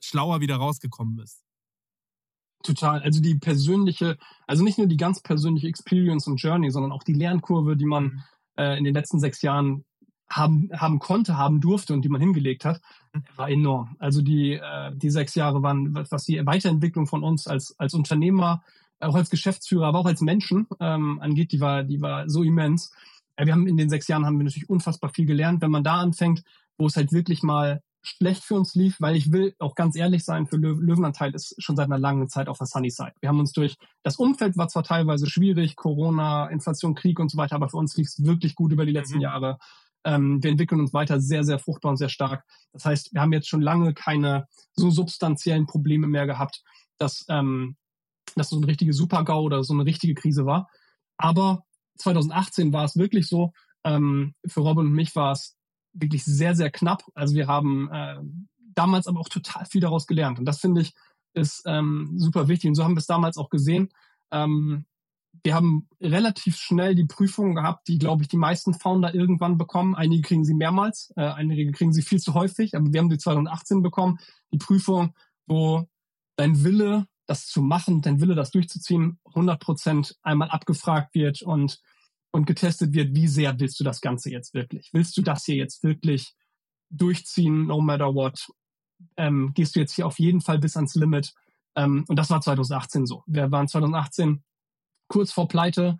[0.05, 1.45] schlauer wieder rausgekommen bist.
[2.65, 3.03] Total.
[3.03, 7.13] Also die persönliche, also nicht nur die ganz persönliche Experience und Journey, sondern auch die
[7.13, 8.23] Lernkurve, die man mhm.
[8.57, 9.85] äh, in den letzten sechs Jahren
[10.31, 12.81] haben, haben konnte, haben durfte und die man hingelegt hat,
[13.13, 13.23] mhm.
[13.37, 13.97] war enorm.
[13.99, 18.63] Also die, äh, die sechs Jahre waren, was die Weiterentwicklung von uns als, als Unternehmer,
[18.99, 22.93] auch als Geschäftsführer, aber auch als Menschen ähm, angeht, die war, die war so immens.
[23.37, 25.61] wir haben in den sechs Jahren haben wir natürlich unfassbar viel gelernt.
[25.61, 26.43] Wenn man da anfängt,
[26.79, 30.25] wo es halt wirklich mal schlecht für uns lief, weil ich will auch ganz ehrlich
[30.25, 33.15] sein, für Lö Löwenanteil ist schon seit einer langen Zeit auf der Sunny Side.
[33.21, 37.39] Wir haben uns durch, das Umfeld war zwar teilweise schwierig, Corona, Inflation, Krieg und so
[37.39, 39.23] weiter, aber für uns lief es wirklich gut über die letzten mhm.
[39.23, 39.59] Jahre.
[40.05, 42.45] Ähm, wir entwickeln uns weiter sehr, sehr fruchtbar und sehr stark.
[42.73, 46.63] Das heißt, wir haben jetzt schon lange keine so substanziellen Probleme mehr gehabt,
[46.99, 47.77] dass ähm,
[48.37, 50.69] das so eine richtige Super-GAU oder so eine richtige Krise war.
[51.17, 51.65] Aber
[51.99, 53.53] 2018 war es wirklich so,
[53.85, 55.57] ähm, für Robin und mich war es
[55.95, 57.05] wirklich sehr, sehr knapp.
[57.15, 58.17] Also wir haben äh,
[58.75, 60.39] damals aber auch total viel daraus gelernt.
[60.39, 60.95] Und das finde ich
[61.35, 62.69] ist ähm, super wichtig.
[62.69, 63.91] Und so haben wir es damals auch gesehen.
[64.31, 64.87] Ähm,
[65.43, 69.97] wir haben relativ schnell die Prüfungen gehabt, die, glaube ich, die meisten Founder irgendwann bekommen.
[69.97, 73.19] Einige kriegen sie mehrmals, äh, einige kriegen sie viel zu häufig, aber wir haben die
[73.19, 74.19] 2018 bekommen,
[74.53, 75.13] die Prüfung,
[75.47, 75.89] wo
[76.37, 81.81] dein Wille, das zu machen, dein Wille, das durchzuziehen, 100 Prozent einmal abgefragt wird und,
[82.35, 84.91] und getestet wird, wie sehr willst du das Ganze jetzt wirklich?
[84.93, 86.35] Willst du das hier jetzt wirklich
[86.91, 88.51] durchziehen, no matter what?
[89.17, 91.33] Ähm, gehst du jetzt hier auf jeden Fall bis ans Limit?
[91.77, 93.23] Ähm, und das war 2018 so.
[93.29, 94.43] Wir waren 2018
[95.07, 95.97] kurz vor Pleite,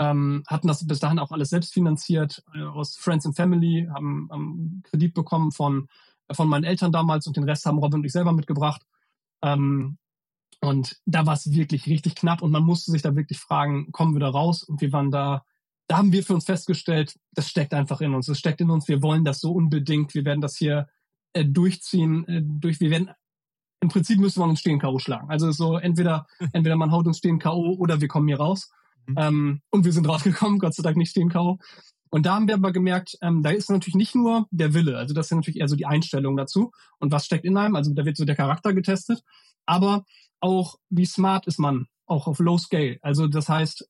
[0.00, 4.28] ähm, hatten das bis dahin auch alles selbst finanziert äh, aus Friends and Family, haben,
[4.32, 5.86] haben Kredit bekommen von,
[6.32, 8.82] von meinen Eltern damals und den Rest haben Robin und ich selber mitgebracht.
[9.40, 9.98] Ähm,
[10.60, 14.14] und da war es wirklich richtig knapp und man musste sich da wirklich fragen, kommen
[14.14, 14.64] wir da raus?
[14.64, 15.44] Und wir waren da
[15.88, 18.26] da haben wir für uns festgestellt, das steckt einfach in uns.
[18.26, 18.88] Das steckt in uns.
[18.88, 20.14] Wir wollen das so unbedingt.
[20.14, 20.88] Wir werden das hier
[21.32, 22.26] äh, durchziehen.
[22.26, 23.10] Äh, durch, wir werden
[23.80, 24.98] im Prinzip müssen wir uns stehen K.O.
[24.98, 25.30] schlagen.
[25.30, 27.76] Also so entweder entweder man haut uns stehen K.O.
[27.78, 28.70] oder wir kommen hier raus.
[29.06, 29.14] Mhm.
[29.18, 31.58] Ähm, und wir sind rausgekommen, Gott sei Dank nicht stehen K.O.
[32.08, 35.12] Und da haben wir aber gemerkt, ähm, da ist natürlich nicht nur der Wille, also
[35.12, 38.04] das ist natürlich eher so die Einstellung dazu und was steckt in einem, also da
[38.04, 39.22] wird so der Charakter getestet,
[39.66, 40.04] aber
[40.40, 42.98] auch wie smart ist man, auch auf Low Scale.
[43.02, 43.88] Also das heißt,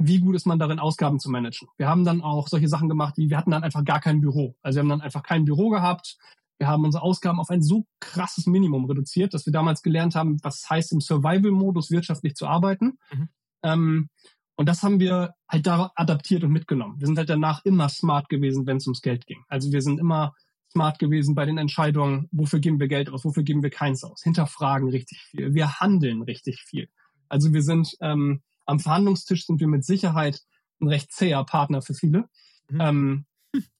[0.00, 1.68] wie gut ist man darin, Ausgaben zu managen.
[1.76, 4.56] Wir haben dann auch solche Sachen gemacht, wie wir hatten dann einfach gar kein Büro.
[4.62, 6.16] Also wir haben dann einfach kein Büro gehabt.
[6.58, 10.38] Wir haben unsere Ausgaben auf ein so krasses Minimum reduziert, dass wir damals gelernt haben,
[10.42, 12.98] was heißt im Survival-Modus wirtschaftlich zu arbeiten.
[13.12, 13.28] Mhm.
[13.62, 14.08] Ähm,
[14.56, 16.98] und das haben wir halt da adaptiert und mitgenommen.
[16.98, 19.42] Wir sind halt danach immer smart gewesen, wenn es ums Geld ging.
[19.48, 20.34] Also wir sind immer
[20.70, 24.22] smart gewesen bei den Entscheidungen, wofür geben wir Geld aus, wofür geben wir keins aus.
[24.22, 25.54] Hinterfragen richtig viel.
[25.54, 26.88] Wir handeln richtig viel.
[27.28, 30.42] Also wir sind ähm, am Verhandlungstisch sind wir mit Sicherheit
[30.80, 32.28] ein recht zäher Partner für viele,
[32.70, 32.80] mhm.
[32.80, 33.24] ähm,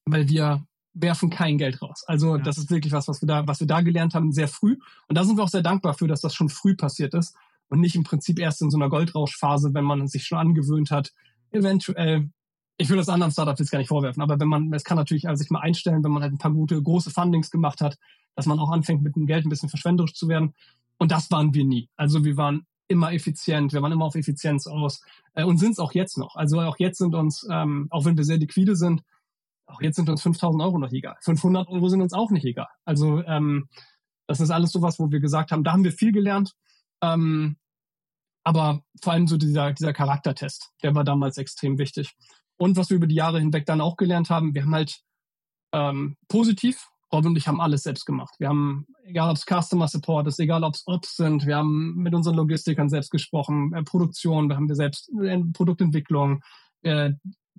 [0.04, 2.02] weil wir werfen kein Geld raus.
[2.06, 2.42] Also ja.
[2.42, 4.76] das ist wirklich was, was wir da, was wir da gelernt haben, sehr früh.
[5.06, 7.36] Und da sind wir auch sehr dankbar für, dass das schon früh passiert ist
[7.68, 11.12] und nicht im Prinzip erst in so einer Goldrauschphase, wenn man sich schon angewöhnt hat,
[11.52, 12.30] eventuell.
[12.76, 15.28] Ich will das anderen Startups jetzt gar nicht vorwerfen, aber wenn man, es kann natürlich
[15.28, 17.98] also sich mal einstellen, wenn man halt ein paar gute große Fundings gemacht hat,
[18.34, 20.54] dass man auch anfängt mit dem Geld ein bisschen verschwenderisch zu werden.
[20.98, 21.88] Und das waren wir nie.
[21.96, 25.02] Also wir waren immer effizient, wir waren immer auf Effizienz aus
[25.34, 26.34] äh, und sind es auch jetzt noch.
[26.36, 29.02] Also auch jetzt sind uns, ähm, auch wenn wir sehr liquide sind,
[29.66, 31.16] auch jetzt sind uns 5000 Euro noch egal.
[31.22, 32.66] 500 Euro sind uns auch nicht egal.
[32.84, 33.68] Also ähm,
[34.26, 36.54] das ist alles sowas, wo wir gesagt haben, da haben wir viel gelernt.
[37.02, 37.56] Ähm,
[38.42, 42.14] aber vor allem so dieser, dieser Charaktertest, der war damals extrem wichtig.
[42.56, 45.00] Und was wir über die Jahre hinweg dann auch gelernt haben, wir haben halt
[45.72, 48.34] ähm, positiv Rob und ich haben alles selbst gemacht.
[48.38, 51.96] Wir haben, egal ob es Customer Support ist, egal ob es Ops sind, wir haben
[51.96, 56.42] mit unseren Logistikern selbst gesprochen, äh, Produktion, da haben wir selbst äh, Produktentwicklung,
[56.82, 57.12] äh,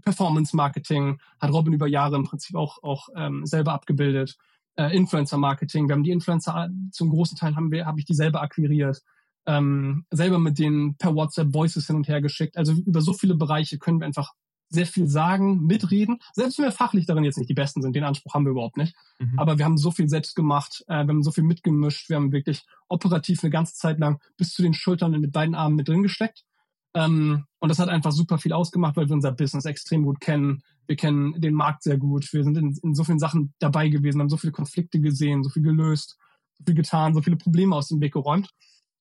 [0.03, 4.37] Performance Marketing hat Robin über Jahre im Prinzip auch, auch ähm, selber abgebildet.
[4.75, 8.13] Äh, Influencer Marketing, wir haben die Influencer zum großen Teil haben wir, habe ich die
[8.13, 9.01] selber akquiriert,
[9.45, 12.57] ähm, selber mit denen per WhatsApp Voices hin und her geschickt.
[12.57, 14.31] Also über so viele Bereiche können wir einfach
[14.71, 16.19] sehr viel sagen, mitreden.
[16.33, 18.77] Selbst wenn wir fachlich darin jetzt nicht die Besten sind, den Anspruch haben wir überhaupt
[18.77, 18.95] nicht.
[19.19, 19.37] Mhm.
[19.37, 22.31] Aber wir haben so viel selbst gemacht, äh, wir haben so viel mitgemischt, wir haben
[22.31, 26.03] wirklich operativ eine ganze Zeit lang bis zu den Schultern mit beiden Armen mit drin
[26.03, 26.45] gesteckt.
[26.93, 30.63] Ähm, und das hat einfach super viel ausgemacht, weil wir unser Business extrem gut kennen.
[30.87, 32.31] Wir kennen den Markt sehr gut.
[32.33, 35.49] Wir sind in, in so vielen Sachen dabei gewesen, haben so viele Konflikte gesehen, so
[35.49, 36.17] viel gelöst,
[36.57, 38.49] so viel getan, so viele Probleme aus dem Weg geräumt.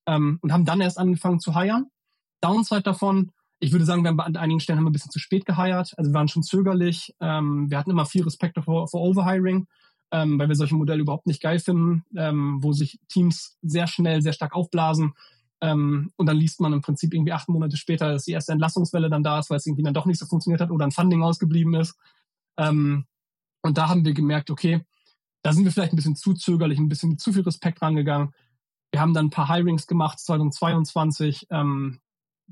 [0.06, 1.86] Ähm, und haben dann erst angefangen zu heiern.
[2.40, 5.18] Downside davon, ich würde sagen, wir haben an einigen Stellen haben wir ein bisschen zu
[5.18, 5.92] spät geheiert.
[5.98, 7.14] Also wir waren schon zögerlich.
[7.20, 9.66] Ähm, wir hatten immer viel Respekt vor, Overhiring,
[10.10, 14.22] ähm, weil wir solche Modelle überhaupt nicht geil finden, ähm, wo sich Teams sehr schnell,
[14.22, 15.12] sehr stark aufblasen.
[15.60, 19.10] Ähm, und dann liest man im Prinzip irgendwie acht Monate später, dass die erste Entlassungswelle
[19.10, 21.22] dann da ist, weil es irgendwie dann doch nicht so funktioniert hat oder ein Funding
[21.22, 21.98] ausgeblieben ist.
[22.56, 23.04] Ähm,
[23.62, 24.86] und da haben wir gemerkt, okay,
[25.42, 28.34] da sind wir vielleicht ein bisschen zu zögerlich, ein bisschen mit zu viel Respekt rangegangen.
[28.90, 32.00] Wir haben dann ein paar Hirings gemacht 2022, ähm,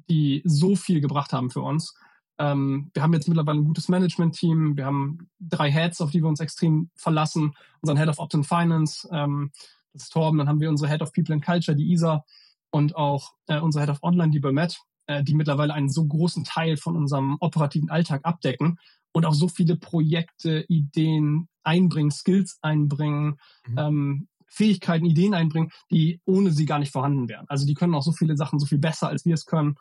[0.08, 1.94] die so viel gebracht haben für uns.
[2.38, 4.76] Ähm, wir haben jetzt mittlerweile ein gutes Management-Team.
[4.76, 7.54] Wir haben drei Heads, auf die wir uns extrem verlassen.
[7.80, 9.50] Unseren Head of Opt and Finance, ähm,
[9.92, 10.38] das ist Torben.
[10.38, 12.24] Dann haben wir unsere Head of People and Culture, die Isa.
[12.70, 16.44] Und auch äh, unsere Head of Online, die Bermet, äh, die mittlerweile einen so großen
[16.44, 18.78] Teil von unserem operativen Alltag abdecken
[19.12, 23.78] und auch so viele Projekte, Ideen einbringen, Skills einbringen, mhm.
[23.78, 27.46] ähm, Fähigkeiten, Ideen einbringen, die ohne sie gar nicht vorhanden wären.
[27.48, 29.76] Also die können auch so viele Sachen so viel besser, als wir es können.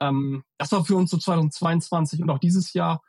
[0.00, 3.02] Ähm, das war für uns so 2022 und auch dieses Jahr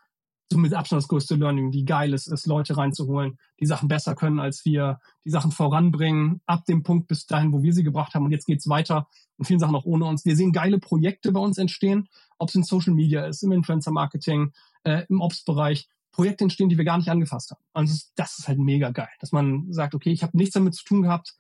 [0.51, 4.15] so mit Abstand das größte Learning, wie geil es ist, Leute reinzuholen, die Sachen besser
[4.15, 8.13] können als wir, die Sachen voranbringen, ab dem Punkt bis dahin, wo wir sie gebracht
[8.13, 8.25] haben.
[8.25, 9.07] Und jetzt geht's weiter
[9.37, 10.25] in vielen Sachen auch ohne uns.
[10.25, 13.91] Wir sehen geile Projekte bei uns entstehen, ob es in Social Media ist, im Influencer
[13.91, 14.51] Marketing,
[14.83, 15.87] äh, im Ops-Bereich.
[16.11, 17.61] Projekte entstehen, die wir gar nicht angefasst haben.
[17.73, 20.83] Also das ist halt mega geil, dass man sagt, okay, ich habe nichts damit zu
[20.83, 21.35] tun gehabt.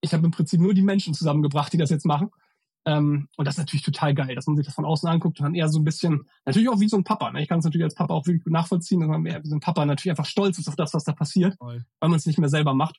[0.00, 2.30] Ich habe im Prinzip nur die Menschen zusammengebracht, die das jetzt machen.
[2.86, 5.44] Ähm, und das ist natürlich total geil, dass man sich das von außen anguckt und
[5.44, 7.30] dann eher so ein bisschen, natürlich auch wie so ein Papa.
[7.30, 7.42] Ne?
[7.42, 9.60] Ich kann es natürlich als Papa auch wirklich nachvollziehen, dass man eher wie so ein
[9.60, 11.84] Papa natürlich einfach stolz ist auf das, was da passiert, Voll.
[12.00, 12.98] weil man es nicht mehr selber macht.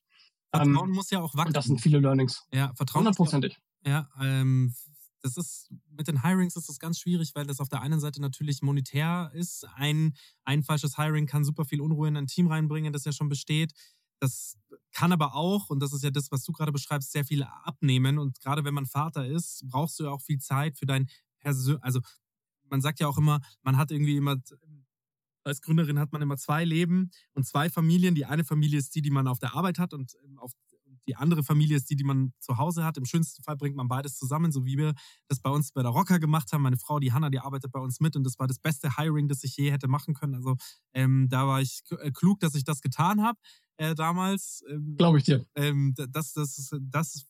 [0.54, 1.48] Vertrauen ähm, muss ja auch wachsen.
[1.48, 2.46] Und das sind viele Learnings.
[2.54, 3.02] Ja, Vertrauen.
[3.02, 3.60] Hundertprozentig.
[3.86, 4.74] Ja, ähm,
[5.22, 8.22] das ist mit den Hirings ist das ganz schwierig, weil das auf der einen Seite
[8.22, 9.66] natürlich monetär ist.
[9.76, 13.30] Ein, ein falsches Hiring kann super viel Unruhe in ein Team reinbringen, das ja schon
[13.30, 13.74] besteht.
[14.20, 14.58] Das
[14.92, 18.20] kann aber auch, und das ist ja das, was du gerade beschreibst, sehr viel abnehmen.
[18.20, 21.10] Und gerade wenn man Vater ist, brauchst du ja auch viel Zeit für dein
[21.40, 22.02] Persön also
[22.70, 24.38] man sagt ja auch immer, man hat irgendwie immer
[25.44, 28.16] als Gründerin hat man immer zwei Leben und zwei Familien.
[28.16, 30.52] Die eine Familie ist die, die man auf der Arbeit hat und auf
[31.08, 32.98] die andere Familie ist die, die man zu Hause hat.
[32.98, 34.94] Im schönsten Fall bringt man beides zusammen, so wie wir
[35.28, 36.62] das bei uns bei der Rocker gemacht haben.
[36.62, 39.28] Meine Frau, die Hanna, die arbeitet bei uns mit und das war das beste Hiring,
[39.28, 40.36] das ich je hätte machen können.
[40.36, 40.56] Also
[40.94, 43.40] ähm, da war ich äh, klug, dass ich das getan habe
[43.78, 44.64] äh, damals.
[44.70, 45.46] Ähm, Glaube ich dir.
[45.56, 47.26] Ähm, das, das, das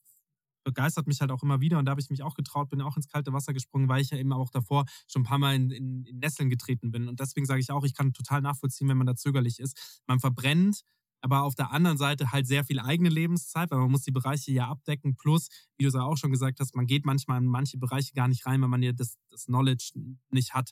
[0.63, 2.95] begeistert mich halt auch immer wieder und da habe ich mich auch getraut, bin auch
[2.95, 5.71] ins kalte Wasser gesprungen, weil ich ja eben auch davor schon ein paar Mal in,
[5.71, 7.07] in, in Nesseln getreten bin.
[7.07, 10.01] Und deswegen sage ich auch, ich kann total nachvollziehen, wenn man da zögerlich ist.
[10.07, 10.81] Man verbrennt
[11.21, 14.51] aber auf der anderen Seite halt sehr viel eigene Lebenszeit, weil man muss die Bereiche
[14.51, 15.15] ja abdecken.
[15.15, 18.13] Plus, wie du es ja auch schon gesagt hast, man geht manchmal in manche Bereiche
[18.13, 19.91] gar nicht rein, weil man ja das, das Knowledge
[20.29, 20.71] nicht hat.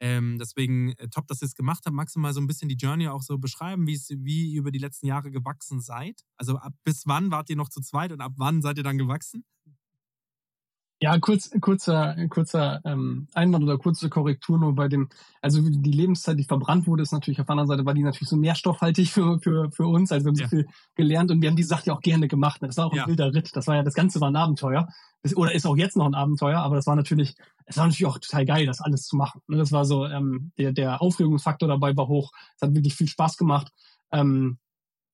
[0.00, 1.94] Ähm, deswegen äh, top, dass ihr es gemacht habt.
[1.94, 4.78] Magst du mal so ein bisschen die Journey auch so beschreiben, wie ihr über die
[4.78, 6.22] letzten Jahre gewachsen seid?
[6.36, 8.98] Also ab bis wann wart ihr noch zu zweit und ab wann seid ihr dann
[8.98, 9.44] gewachsen?
[11.00, 15.08] Ja, kurz, kurzer, kurzer ähm, Einwand oder kurze Korrektur nur bei dem,
[15.40, 18.28] also die Lebenszeit, die verbrannt wurde, ist natürlich auf der anderen Seite, war die natürlich
[18.28, 20.10] so nährstoffhaltig für, für, für uns.
[20.10, 20.48] Also wir haben ja.
[20.48, 22.60] so viel gelernt und wir haben die Sache ja auch gerne gemacht.
[22.62, 23.06] Das war auch ein ja.
[23.06, 23.54] wilder Ritt.
[23.54, 24.88] Das war ja, das Ganze war ein Abenteuer.
[25.22, 27.36] Das, oder ist auch jetzt noch ein Abenteuer, aber das war natürlich,
[27.66, 29.40] es war natürlich auch total geil, das alles zu machen.
[29.46, 32.32] Das war so, ähm, der, der Aufregungsfaktor dabei war hoch.
[32.56, 33.72] Es hat wirklich viel Spaß gemacht.
[34.10, 34.58] Ähm,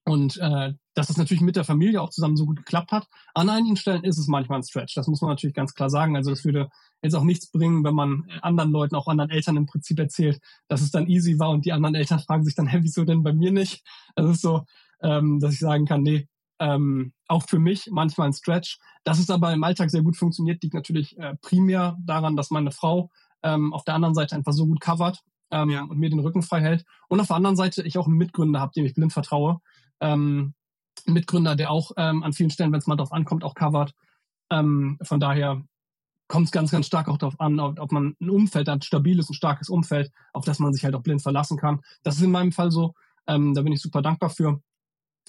[0.05, 3.09] und äh, dass das natürlich mit der Familie auch zusammen so gut geklappt hat.
[3.32, 4.94] An einigen Stellen ist es manchmal ein Stretch.
[4.94, 6.14] Das muss man natürlich ganz klar sagen.
[6.14, 6.68] Also das würde
[7.02, 10.82] jetzt auch nichts bringen, wenn man anderen Leuten, auch anderen Eltern im Prinzip erzählt, dass
[10.82, 13.32] es dann easy war und die anderen Eltern fragen sich dann, hä, wieso denn bei
[13.32, 13.82] mir nicht?
[14.14, 14.64] Das ist so,
[15.02, 16.28] ähm, dass ich sagen kann, nee,
[16.61, 18.78] ähm, auch für mich manchmal ein Stretch.
[19.05, 22.70] Dass es aber im Alltag sehr gut funktioniert, liegt natürlich äh, primär daran, dass meine
[22.70, 23.11] Frau
[23.42, 25.82] ähm, auf der anderen Seite einfach so gut covert ähm, ja.
[25.82, 26.84] und mir den Rücken frei hält.
[27.09, 29.61] Und auf der anderen Seite ich auch einen Mitgründer habe, dem ich blind vertraue,
[30.01, 30.55] ähm,
[31.07, 33.92] Mitgründer, der auch ähm, an vielen Stellen, wenn es mal drauf ankommt, auch covert.
[34.51, 35.62] Ähm, von daher
[36.28, 38.82] kommt es ganz, ganz stark auch darauf an, ob, ob man ein Umfeld hat, ein
[38.82, 41.80] stabiles, ein starkes Umfeld, auf das man sich halt auch blind verlassen kann.
[42.03, 42.95] Das ist in meinem Fall so.
[43.26, 44.61] Ähm, da bin ich super dankbar für.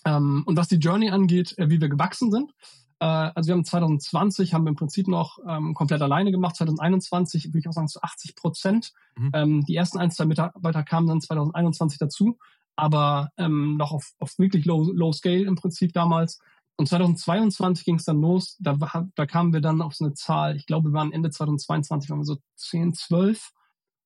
[0.06, 2.52] Ähm, und was die Journey angeht, äh, wie wir gewachsen sind,
[3.00, 6.56] äh, also wir haben 2020 haben wir im Prinzip noch ähm, komplett alleine gemacht.
[6.56, 8.94] 2021 würde ich auch sagen zu 80 Prozent.
[9.18, 9.32] Mhm.
[9.34, 12.38] Ähm, die ersten ein, zwei Mitarbeiter kamen dann 2021 dazu
[12.76, 16.40] aber ähm, noch auf, auf wirklich low, low scale im Prinzip damals.
[16.78, 18.78] Und 2022 ging es dann los, da,
[19.16, 22.20] da kamen wir dann auf so eine Zahl, ich glaube, wir waren Ende 2022, waren
[22.20, 23.52] wir so 10, 12.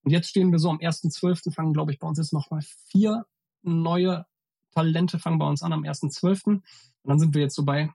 [0.03, 3.25] Und jetzt stehen wir so am 1.12., fangen, glaube ich, bei uns jetzt nochmal vier
[3.63, 4.25] neue
[4.71, 6.45] Talente fangen bei uns an am 1.12.
[6.45, 6.63] Und
[7.03, 7.91] dann sind wir jetzt so bei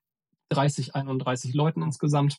[0.51, 2.39] 30, 31 Leuten insgesamt.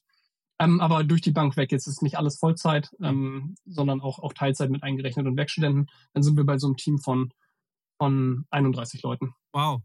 [0.59, 1.71] Ähm, aber durch die Bank weg.
[1.71, 5.89] Jetzt ist nicht alles Vollzeit, ähm, sondern auch, auch Teilzeit mit eingerechnet und Werkstudenten.
[6.13, 7.33] Dann sind wir bei so einem Team von
[7.97, 9.33] von 31 Leuten.
[9.53, 9.81] Wow.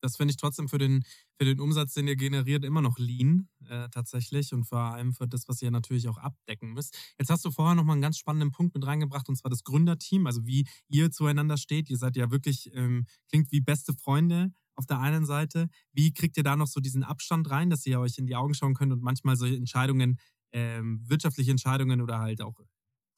[0.00, 1.04] Das finde ich trotzdem für den,
[1.38, 5.26] für den Umsatz, den ihr generiert, immer noch lean äh, tatsächlich und vor allem für
[5.26, 6.96] das, was ihr natürlich auch abdecken müsst.
[7.18, 10.26] Jetzt hast du vorher nochmal einen ganz spannenden Punkt mit reingebracht und zwar das Gründerteam,
[10.26, 11.90] also wie ihr zueinander steht.
[11.90, 15.68] Ihr seid ja wirklich, ähm, klingt wie beste Freunde auf der einen Seite.
[15.92, 18.54] Wie kriegt ihr da noch so diesen Abstand rein, dass ihr euch in die Augen
[18.54, 20.18] schauen könnt und manchmal solche Entscheidungen,
[20.52, 22.54] ähm, wirtschaftliche Entscheidungen oder halt auch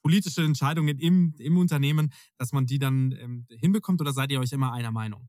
[0.03, 4.53] politische Entscheidungen im, im Unternehmen, dass man die dann ähm, hinbekommt oder seid ihr euch
[4.53, 5.29] immer einer Meinung?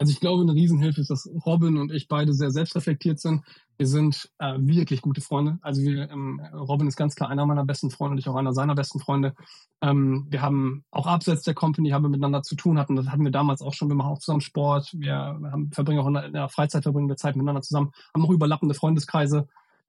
[0.00, 3.42] Also ich glaube, eine Riesenhilfe ist, dass Robin und ich beide sehr selbstreflektiert sind.
[3.76, 5.58] Wir sind äh, wirklich gute Freunde.
[5.60, 8.54] Also wir, ähm, Robin ist ganz klar einer meiner besten Freunde und ich auch einer
[8.54, 9.34] seiner besten Freunde.
[9.82, 12.96] Ähm, wir haben auch abseits der Company haben wir miteinander zu tun hatten.
[12.96, 13.88] Das hatten wir damals auch schon.
[13.88, 14.90] Wir machen auch zusammen Sport.
[14.98, 17.92] Wir haben, verbringen auch in der, Freizeit verbringen wir Zeit miteinander zusammen.
[18.14, 19.48] Haben auch überlappende Freundeskreise.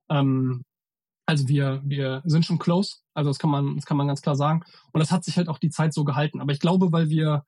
[0.10, 0.66] Ähm,
[1.32, 4.36] also wir, wir sind schon close, also das kann man, das kann man ganz klar
[4.36, 4.64] sagen.
[4.92, 6.42] Und das hat sich halt auch die Zeit so gehalten.
[6.42, 7.46] Aber ich glaube, weil wir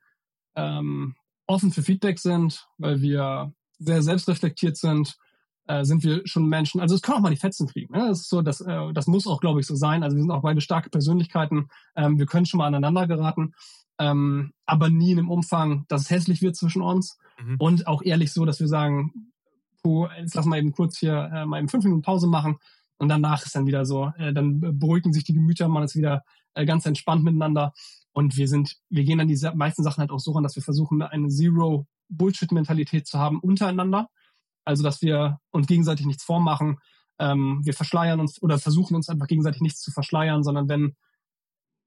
[0.55, 1.15] ähm,
[1.47, 5.17] offen für Feedback sind, weil wir sehr selbstreflektiert sind,
[5.67, 6.79] äh, sind wir schon Menschen.
[6.79, 7.93] Also es kann auch mal die Fetzen fliegen.
[7.93, 8.07] Ne?
[8.07, 10.01] Das ist so, das, äh, das muss auch, glaube ich, so sein.
[10.01, 11.67] Also wir sind auch beide starke Persönlichkeiten.
[11.97, 13.53] Ähm, wir können schon mal aneinander geraten,
[13.99, 17.17] ähm, aber nie in dem Umfang, dass es hässlich wird zwischen uns.
[17.37, 17.57] Mhm.
[17.59, 19.33] Und auch ehrlich so, dass wir sagen,
[19.81, 22.59] puh, jetzt lass mal eben kurz hier äh, mal eben fünf Minuten Pause machen
[22.97, 26.23] und danach ist dann wieder so, äh, dann beruhigen sich die Gemüter, man ist wieder
[26.53, 27.73] äh, ganz entspannt miteinander.
[28.11, 30.63] Und wir sind, wir gehen dann die meisten Sachen halt auch so ran, dass wir
[30.63, 34.07] versuchen, eine Zero-Bullshit-Mentalität zu haben untereinander.
[34.65, 36.77] Also, dass wir uns gegenseitig nichts vormachen.
[37.19, 40.95] Ähm, wir verschleiern uns oder versuchen uns einfach gegenseitig nichts zu verschleiern, sondern wenn,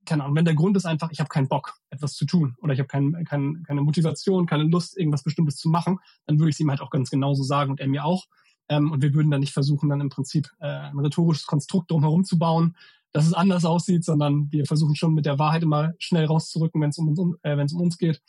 [0.04, 2.72] keine Ahnung, wenn der Grund ist einfach, ich habe keinen Bock, etwas zu tun oder
[2.74, 6.56] ich habe kein, kein, keine Motivation, keine Lust, irgendwas Bestimmtes zu machen, dann würde ich
[6.56, 8.26] es ihm halt auch ganz genauso sagen und er mir auch.
[8.68, 12.24] Ähm, und wir würden dann nicht versuchen, dann im Prinzip äh, ein rhetorisches Konstrukt drumherum
[12.24, 12.76] zu bauen,
[13.12, 16.90] dass es anders aussieht, sondern wir versuchen schon mit der Wahrheit immer schnell rauszurücken, wenn
[16.90, 18.20] es um, uns, äh, wenn es um uns geht.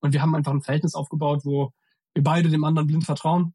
[0.00, 1.72] Und wir haben einfach ein Verhältnis aufgebaut, wo
[2.14, 3.54] wir beide dem anderen blind vertrauen.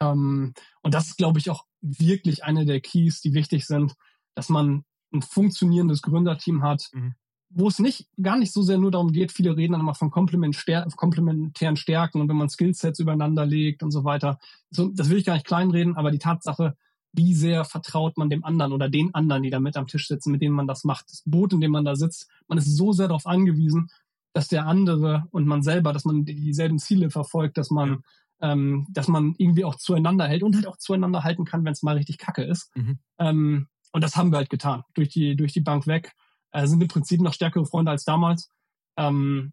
[0.00, 3.94] Ähm, und das ist, glaube ich, auch wirklich eine der Keys, die wichtig sind,
[4.34, 7.14] dass man ein funktionierendes Gründerteam hat, mhm.
[7.50, 10.10] Wo es nicht gar nicht so sehr nur darum geht, viele reden dann immer von
[10.10, 14.38] komplementären Stärken und wenn man Skillsets übereinander legt und so weiter.
[14.70, 16.76] So, das will ich gar nicht kleinreden, aber die Tatsache,
[17.12, 20.30] wie sehr vertraut man dem anderen oder den anderen, die da mit am Tisch sitzen,
[20.30, 22.92] mit denen man das macht, das Boot, in dem man da sitzt, man ist so
[22.92, 23.88] sehr darauf angewiesen,
[24.32, 28.04] dass der andere und man selber, dass man dieselben Ziele verfolgt, dass man,
[28.40, 28.52] ja.
[28.52, 31.82] ähm, dass man irgendwie auch zueinander hält und halt auch zueinander halten kann, wenn es
[31.82, 32.70] mal richtig kacke ist.
[32.76, 32.98] Mhm.
[33.18, 36.14] Ähm, und das haben wir halt getan, durch die, durch die Bank weg.
[36.52, 38.50] Äh, sind im Prinzip noch stärkere Freunde als damals.
[38.96, 39.52] Ähm,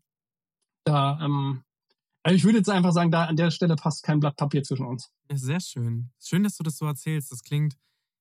[0.84, 1.64] da, ähm,
[2.24, 4.86] also ich würde jetzt einfach sagen, da an der Stelle passt kein Blatt Papier zwischen
[4.86, 5.12] uns.
[5.30, 6.10] Ja, sehr schön.
[6.20, 7.32] Schön, dass du das so erzählst.
[7.32, 7.78] Das klingt,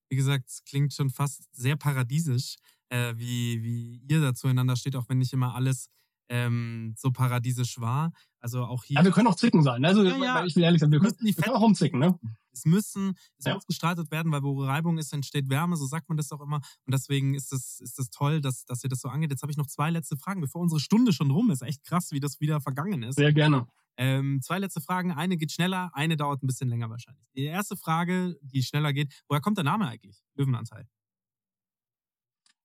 [0.09, 2.57] wie gesagt, es klingt schon fast sehr paradiesisch,
[2.89, 5.89] äh, wie, wie ihr da zueinander steht, auch wenn nicht immer alles
[6.29, 8.13] ähm, so paradiesisch war.
[8.41, 8.97] Also auch hier.
[8.99, 9.85] Ja, wir können auch zicken sein.
[9.85, 10.45] Also ja, ja.
[10.45, 12.19] ich will ehrlich sein, wir, können, wir können auch umzicken, ne?
[12.57, 13.55] Es müssen, es ja.
[13.55, 16.57] muss gestaltet werden, weil wo Reibung ist, entsteht Wärme, so sagt man das auch immer.
[16.57, 19.31] Und deswegen ist es ist das toll, dass, dass ihr das so angeht.
[19.31, 21.63] Jetzt habe ich noch zwei letzte Fragen, bevor unsere Stunde schon rum ist.
[21.63, 23.17] Echt krass, wie das wieder vergangen ist.
[23.17, 23.67] Sehr gerne.
[23.99, 25.13] Ähm, zwei letzte Fragen.
[25.13, 27.27] Eine geht schneller, eine dauert ein bisschen länger wahrscheinlich.
[27.35, 30.23] Die erste Frage, die schneller geht, woher kommt der Name eigentlich?
[30.35, 30.87] Löwenanteil.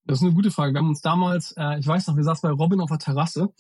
[0.06, 0.74] Das ist eine gute Frage.
[0.74, 3.54] Wir haben uns damals, äh, ich weiß noch, wir saßen bei Robin auf der Terrasse.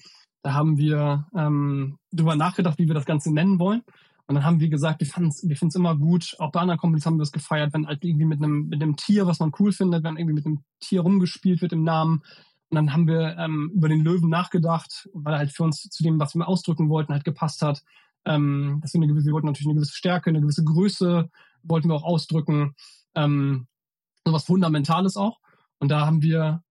[0.43, 3.83] Da haben wir ähm, darüber nachgedacht, wie wir das Ganze nennen wollen.
[4.27, 6.35] Und dann haben wir gesagt, wir fanden es wir finden's immer gut.
[6.39, 8.95] Auch bei anderen Companies haben wir es gefeiert, wenn halt irgendwie mit einem, mit einem
[8.95, 12.23] Tier, was man cool findet, wenn irgendwie mit einem Tier rumgespielt wird im Namen.
[12.69, 16.03] Und dann haben wir ähm, über den Löwen nachgedacht, weil er halt für uns zu
[16.03, 17.83] dem, was wir ausdrücken wollten, halt gepasst hat.
[18.23, 21.29] Ähm, dass wir, eine gewisse, wir wollten natürlich eine gewisse Stärke, eine gewisse Größe
[21.63, 22.75] wollten wir auch ausdrücken.
[23.15, 23.67] Ähm,
[24.25, 25.39] so was Fundamentales auch.
[25.79, 26.63] Und da haben wir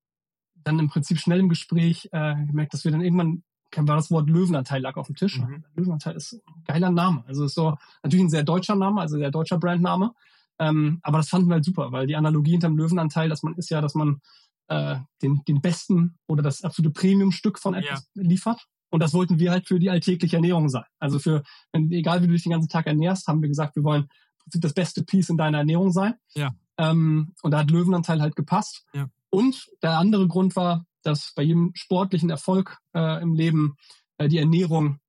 [0.54, 3.42] dann im Prinzip schnell im Gespräch äh, gemerkt, dass wir dann irgendwann
[3.76, 5.38] war das Wort Löwenanteil lag auf dem Tisch.
[5.38, 5.64] Mhm.
[5.74, 7.24] Löwenanteil ist ein geiler Name.
[7.26, 10.12] Also ist so natürlich ein sehr deutscher Name, also sehr deutscher Brandname.
[10.58, 13.70] Ähm, aber das fanden wir halt super, weil die Analogie hinterm Löwenanteil, dass man ist
[13.70, 14.20] ja, dass man
[14.68, 18.22] äh, den, den besten oder das absolute Premiumstück von etwas ja.
[18.22, 18.66] liefert.
[18.90, 20.84] Und das wollten wir halt für die alltägliche Ernährung sein.
[20.98, 21.42] Also für,
[21.72, 24.08] wenn, egal wie du dich den ganzen Tag ernährst, haben wir gesagt, wir wollen
[24.46, 26.14] das beste Piece in deiner Ernährung sein.
[26.34, 26.54] Ja.
[26.76, 28.84] Ähm, und da hat Löwenanteil halt gepasst.
[28.92, 29.08] Ja.
[29.30, 33.76] Und der andere Grund war, dass bei jedem sportlichen Erfolg äh, im Leben
[34.18, 35.00] äh, die Ernährung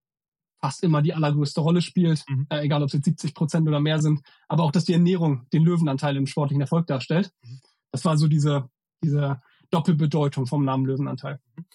[0.61, 2.47] fast immer die allergrößte Rolle spielt, mhm.
[2.49, 5.47] äh, egal ob es jetzt 70 Prozent oder mehr sind, aber auch, dass die Ernährung
[5.51, 7.31] den Löwenanteil im sportlichen Erfolg darstellt.
[7.43, 7.59] Mhm.
[7.91, 8.69] Das war so diese,
[9.03, 11.39] diese Doppelbedeutung vom Namen Löwenanteil.
[11.55, 11.65] Mhm.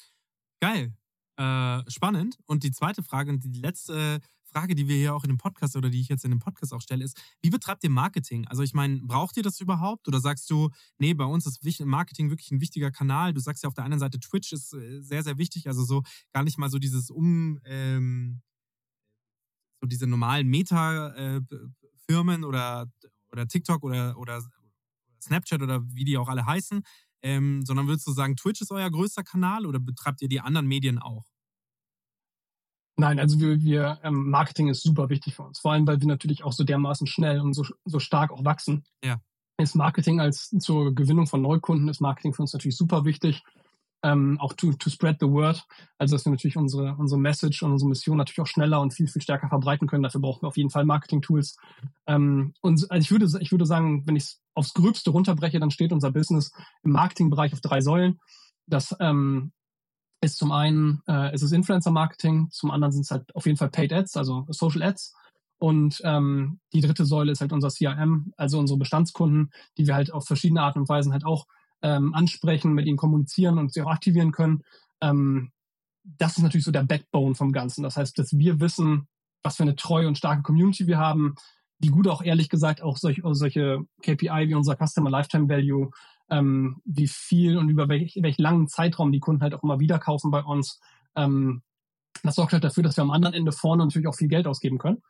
[0.60, 0.94] Geil.
[1.38, 2.38] Äh, spannend.
[2.46, 4.20] Und die zweite Frage und die letzte
[4.56, 6.72] Frage, die wir hier auch in dem Podcast oder die ich jetzt in dem Podcast
[6.72, 8.46] auch stelle, ist, wie betreibt ihr Marketing?
[8.46, 10.08] Also ich meine, braucht ihr das überhaupt?
[10.08, 13.34] Oder sagst du, nee, bei uns ist Marketing wirklich ein wichtiger Kanal?
[13.34, 16.02] Du sagst ja auf der einen Seite, Twitch ist äh, sehr, sehr wichtig, also so
[16.32, 18.40] gar nicht mal so dieses Um, ähm,
[19.82, 22.90] so diese normalen Meta-Firmen äh, oder,
[23.32, 24.42] oder TikTok oder, oder
[25.20, 26.80] Snapchat oder wie die auch alle heißen,
[27.20, 30.66] ähm, sondern würdest du sagen, Twitch ist euer größter Kanal oder betreibt ihr die anderen
[30.66, 31.35] Medien auch?
[32.96, 35.58] Nein, also wir, wir ähm, Marketing ist super wichtig für uns.
[35.58, 38.84] Vor allem, weil wir natürlich auch so dermaßen schnell und so, so stark auch wachsen.
[39.04, 39.20] Ja.
[39.58, 43.42] Ist Marketing als zur Gewinnung von Neukunden ist Marketing für uns natürlich super wichtig.
[44.02, 45.66] Ähm, auch to, to spread the word.
[45.98, 49.08] Also dass wir natürlich unsere, unsere Message und unsere Mission natürlich auch schneller und viel,
[49.08, 50.02] viel stärker verbreiten können.
[50.02, 51.56] Dafür brauchen wir auf jeden Fall Marketing-Tools.
[52.06, 55.70] Ähm, und also ich würde, ich würde sagen, wenn ich es aufs Gröbste runterbreche, dann
[55.70, 58.20] steht unser Business im Marketingbereich auf drei Säulen.
[58.66, 59.52] Das ähm,
[60.26, 63.56] ist zum einen äh, ist es Influencer Marketing, zum anderen sind es halt auf jeden
[63.56, 65.14] Fall Paid Ads, also Social Ads.
[65.58, 70.12] Und ähm, die dritte Säule ist halt unser CRM, also unsere Bestandskunden, die wir halt
[70.12, 71.46] auf verschiedene Arten und Weisen halt auch
[71.80, 74.62] ähm, ansprechen, mit ihnen kommunizieren und sie auch aktivieren können.
[75.00, 75.52] Ähm,
[76.02, 77.82] das ist natürlich so der Backbone vom Ganzen.
[77.82, 79.08] Das heißt, dass wir wissen,
[79.42, 81.36] was für eine treue und starke Community wir haben,
[81.78, 85.90] wie gut auch ehrlich gesagt auch solch, solche KPI wie unser Customer Lifetime Value
[86.30, 89.98] ähm, wie viel und über welch, welch langen Zeitraum die Kunden halt auch immer wieder
[89.98, 90.80] kaufen bei uns.
[91.14, 91.62] Ähm,
[92.22, 94.78] das sorgt halt dafür, dass wir am anderen Ende vorne natürlich auch viel Geld ausgeben
[94.78, 95.02] können.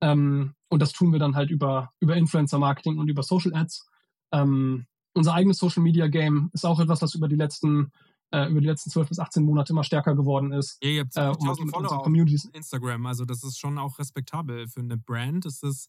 [0.00, 3.86] Ähm, und das tun wir dann halt über, über Influencer-Marketing und über Social Ads.
[4.32, 7.92] Ähm, unser eigenes Social Media Game ist auch etwas, was über die letzten
[8.34, 10.78] äh, über die letzten 12 bis 18 Monate immer stärker geworden ist.
[10.82, 12.06] Ja, ihr habt 1000 äh, Follower auf
[12.52, 15.46] Instagram, also das ist schon auch respektabel für eine Brand.
[15.46, 15.86] Ist es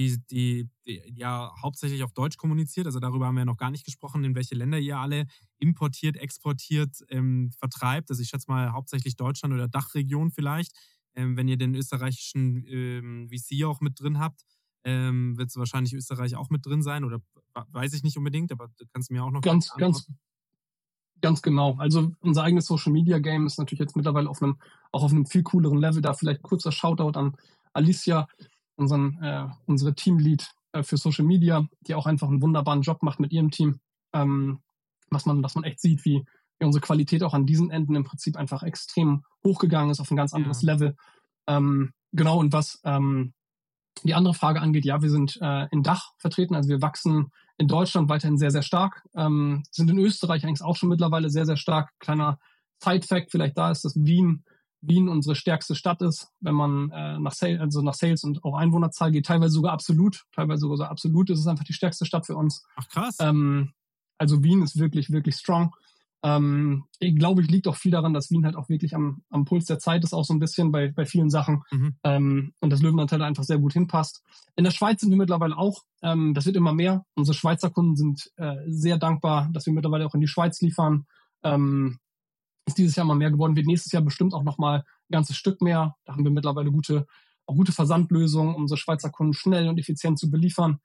[0.00, 2.86] die, die, die, ja hauptsächlich auf Deutsch kommuniziert.
[2.86, 5.26] Also darüber haben wir noch gar nicht gesprochen, in welche Länder ihr alle
[5.58, 8.10] importiert, exportiert, ähm, vertreibt.
[8.10, 10.72] Also ich schätze mal hauptsächlich Deutschland oder Dachregion vielleicht.
[11.14, 14.42] Ähm, wenn ihr den österreichischen ähm, VC auch mit drin habt,
[14.84, 17.20] ähm, wird es wahrscheinlich Österreich auch mit drin sein oder
[17.52, 20.10] weiß ich nicht unbedingt, aber du kannst mir auch noch ganz, ganz,
[21.20, 21.74] ganz genau.
[21.74, 24.56] Also unser eigenes Social Media Game ist natürlich jetzt mittlerweile auf einem,
[24.92, 26.00] auch auf einem viel cooleren Level.
[26.00, 27.36] Da vielleicht kurzer Shoutout an
[27.74, 28.28] Alicia,
[28.80, 33.20] unseren, äh, unsere Teamlead äh, für Social Media, die auch einfach einen wunderbaren Job macht
[33.20, 33.80] mit ihrem Team.
[34.12, 34.60] Ähm,
[35.10, 36.24] was man, was man echt sieht, wie,
[36.60, 40.16] ja, unsere Qualität auch an diesen Enden im Prinzip einfach extrem hochgegangen ist auf ein
[40.16, 40.72] ganz anderes ja.
[40.72, 40.96] Level.
[41.46, 43.32] Ähm, genau, und was ähm,
[44.04, 47.68] die andere Frage angeht, ja, wir sind äh, in Dach vertreten, also wir wachsen in
[47.68, 51.56] Deutschland weiterhin sehr, sehr stark, ähm, sind in Österreich eigentlich auch schon mittlerweile sehr, sehr
[51.56, 51.90] stark.
[51.98, 52.38] Kleiner
[52.82, 54.44] Side-Fact vielleicht da ist, dass Wien
[54.82, 58.56] Wien unsere stärkste Stadt ist, wenn man äh, nach, Sales, also nach Sales und auch
[58.56, 62.26] Einwohnerzahl geht, teilweise sogar absolut, teilweise sogar so absolut ist es einfach die stärkste Stadt
[62.26, 62.64] für uns.
[62.76, 63.16] Ach krass.
[63.20, 63.72] Ähm,
[64.18, 65.74] also Wien ist wirklich, wirklich strong.
[66.22, 69.44] Ähm, ich glaube, ich liegt auch viel daran, dass Wien halt auch wirklich am, am
[69.44, 71.62] Puls der Zeit ist, auch so ein bisschen bei, bei vielen Sachen.
[71.70, 71.94] Mhm.
[72.04, 74.22] Ähm, und das Löwenanteil einfach sehr gut hinpasst.
[74.56, 75.84] In der Schweiz sind wir mittlerweile auch.
[76.02, 77.04] Ähm, das wird immer mehr.
[77.14, 81.06] Unsere Schweizer Kunden sind äh, sehr dankbar, dass wir mittlerweile auch in die Schweiz liefern.
[81.42, 81.98] Ähm,
[82.66, 85.60] ist dieses Jahr mal mehr geworden, wird nächstes Jahr bestimmt auch nochmal ein ganzes Stück
[85.60, 85.96] mehr.
[86.04, 87.06] Da haben wir mittlerweile gute,
[87.46, 90.80] auch gute Versandlösungen, um unsere Schweizer Kunden schnell und effizient zu beliefern.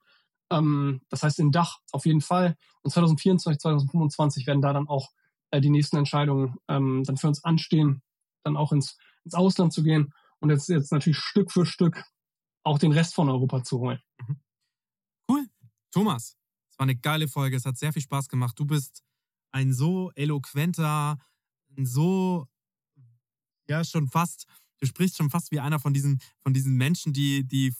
[0.50, 2.56] Ähm, das heißt, in Dach auf jeden Fall.
[2.82, 5.10] Und 2024, 2025 werden da dann auch
[5.50, 8.02] äh, die nächsten Entscheidungen ähm, dann für uns anstehen,
[8.42, 12.04] dann auch ins, ins Ausland zu gehen und jetzt, jetzt natürlich Stück für Stück
[12.62, 14.00] auch den Rest von Europa zu holen.
[14.18, 14.40] Mhm.
[15.28, 15.46] Cool.
[15.92, 16.36] Thomas,
[16.70, 17.56] es war eine geile Folge.
[17.56, 18.58] Es hat sehr viel Spaß gemacht.
[18.58, 19.02] Du bist
[19.52, 21.18] ein so eloquenter,
[21.84, 22.46] so,
[23.68, 24.46] ja, schon fast,
[24.78, 27.74] du sprichst schon fast wie einer von diesen, von diesen Menschen, die, die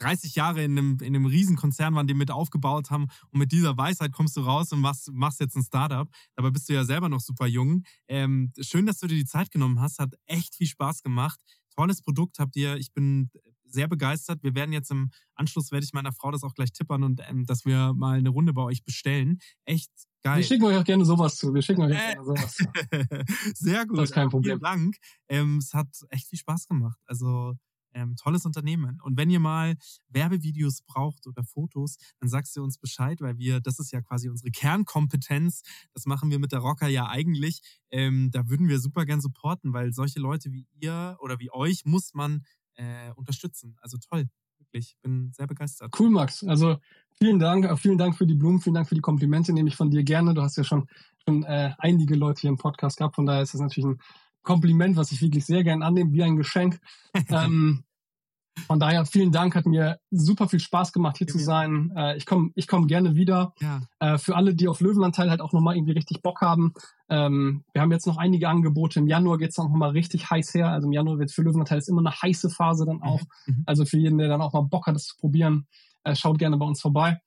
[0.00, 3.76] 30 Jahre in einem, in einem Riesenkonzern waren, die mit aufgebaut haben und mit dieser
[3.76, 6.08] Weisheit kommst du raus und machst, machst jetzt ein Startup.
[6.36, 7.84] Dabei bist du ja selber noch super jung.
[8.08, 9.98] Ähm, schön, dass du dir die Zeit genommen hast.
[9.98, 11.38] Hat echt viel Spaß gemacht.
[11.76, 12.76] Tolles Produkt habt ihr.
[12.76, 13.30] Ich bin
[13.72, 14.42] sehr begeistert.
[14.42, 17.46] Wir werden jetzt im Anschluss, werde ich meiner Frau das auch gleich tippern und ähm,
[17.46, 19.38] dass wir mal eine Runde bei euch bestellen.
[19.64, 19.90] Echt
[20.22, 20.38] geil.
[20.38, 21.52] Wir schicken euch auch gerne sowas zu.
[21.54, 22.64] Wir schicken euch äh, gerne sowas zu.
[23.54, 23.98] sehr gut.
[23.98, 24.58] Das ist kein Problem.
[24.58, 24.96] Vielen Dank.
[25.28, 26.98] Ähm, es hat echt viel Spaß gemacht.
[27.06, 27.54] Also
[27.94, 29.00] ähm, tolles Unternehmen.
[29.02, 29.76] Und wenn ihr mal
[30.08, 34.28] Werbevideos braucht oder Fotos, dann sagst du uns Bescheid, weil wir, das ist ja quasi
[34.28, 35.62] unsere Kernkompetenz.
[35.92, 37.60] Das machen wir mit der Rocker ja eigentlich.
[37.90, 41.84] Ähm, da würden wir super gern supporten, weil solche Leute wie ihr oder wie euch
[41.84, 42.44] muss man
[42.80, 43.76] äh, unterstützen.
[43.80, 44.28] Also toll,
[44.58, 44.96] wirklich.
[45.02, 45.94] Bin sehr begeistert.
[45.98, 46.42] Cool, Max.
[46.44, 46.78] Also
[47.12, 49.76] vielen Dank, äh, vielen Dank für die Blumen, vielen Dank für die Komplimente, nehme ich
[49.76, 50.34] von dir gerne.
[50.34, 50.88] Du hast ja schon,
[51.24, 54.00] schon äh, einige Leute hier im Podcast gehabt, von daher ist das natürlich ein
[54.42, 56.80] Kompliment, was ich wirklich sehr gern annehme, wie ein Geschenk.
[57.28, 57.84] ähm,
[58.66, 61.92] von daher vielen Dank, hat mir super viel Spaß gemacht, hier ja, zu sein.
[61.96, 63.54] Äh, ich komme ich komm gerne wieder.
[63.60, 63.80] Ja.
[63.98, 66.74] Äh, für alle, die auf Löwenanteil halt auch nochmal irgendwie richtig Bock haben.
[67.08, 69.00] Ähm, wir haben jetzt noch einige Angebote.
[69.00, 70.68] Im Januar geht es dann nochmal richtig heiß her.
[70.68, 73.22] Also im Januar wird für Löwenanteil ist immer eine heiße Phase dann auch.
[73.46, 73.54] Mhm.
[73.54, 73.62] mhm.
[73.66, 75.66] Also für jeden, der dann auch mal Bock hat, das zu probieren,
[76.04, 77.20] äh, schaut gerne bei uns vorbei.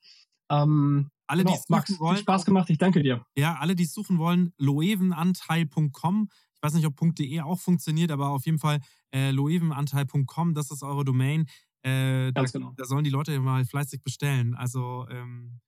[0.50, 3.26] Ähm, alle, genau, die es Max, wollen, Spaß gemacht, ich danke dir.
[3.36, 6.30] Ja, alle, die es suchen wollen, loevenanteil.com
[6.64, 8.80] weiß nicht, ob .de auch funktioniert, aber auf jeden Fall
[9.14, 11.46] äh, loevenanteil.com, das ist eure Domain.
[11.84, 12.74] Äh, da, genau.
[12.78, 14.56] da, sollen die Leute mal fleißig bestellen.
[14.56, 15.60] Also ähm,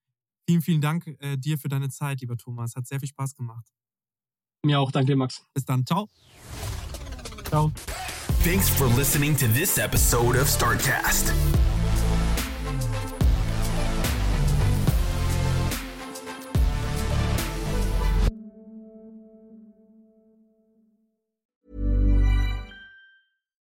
[0.47, 2.75] vielen, vielen Dank äh, dir für deine Zeit, lieber Thomas.
[2.75, 3.67] Hat sehr viel Spaß gemacht.
[4.65, 4.91] Mir auch.
[4.91, 5.45] Danke, Max.
[5.53, 5.85] Bis dann.
[5.85, 6.09] Ciao.
[7.49, 7.71] Ciao.
[8.43, 11.33] Thanks for listening to this episode of Startcast.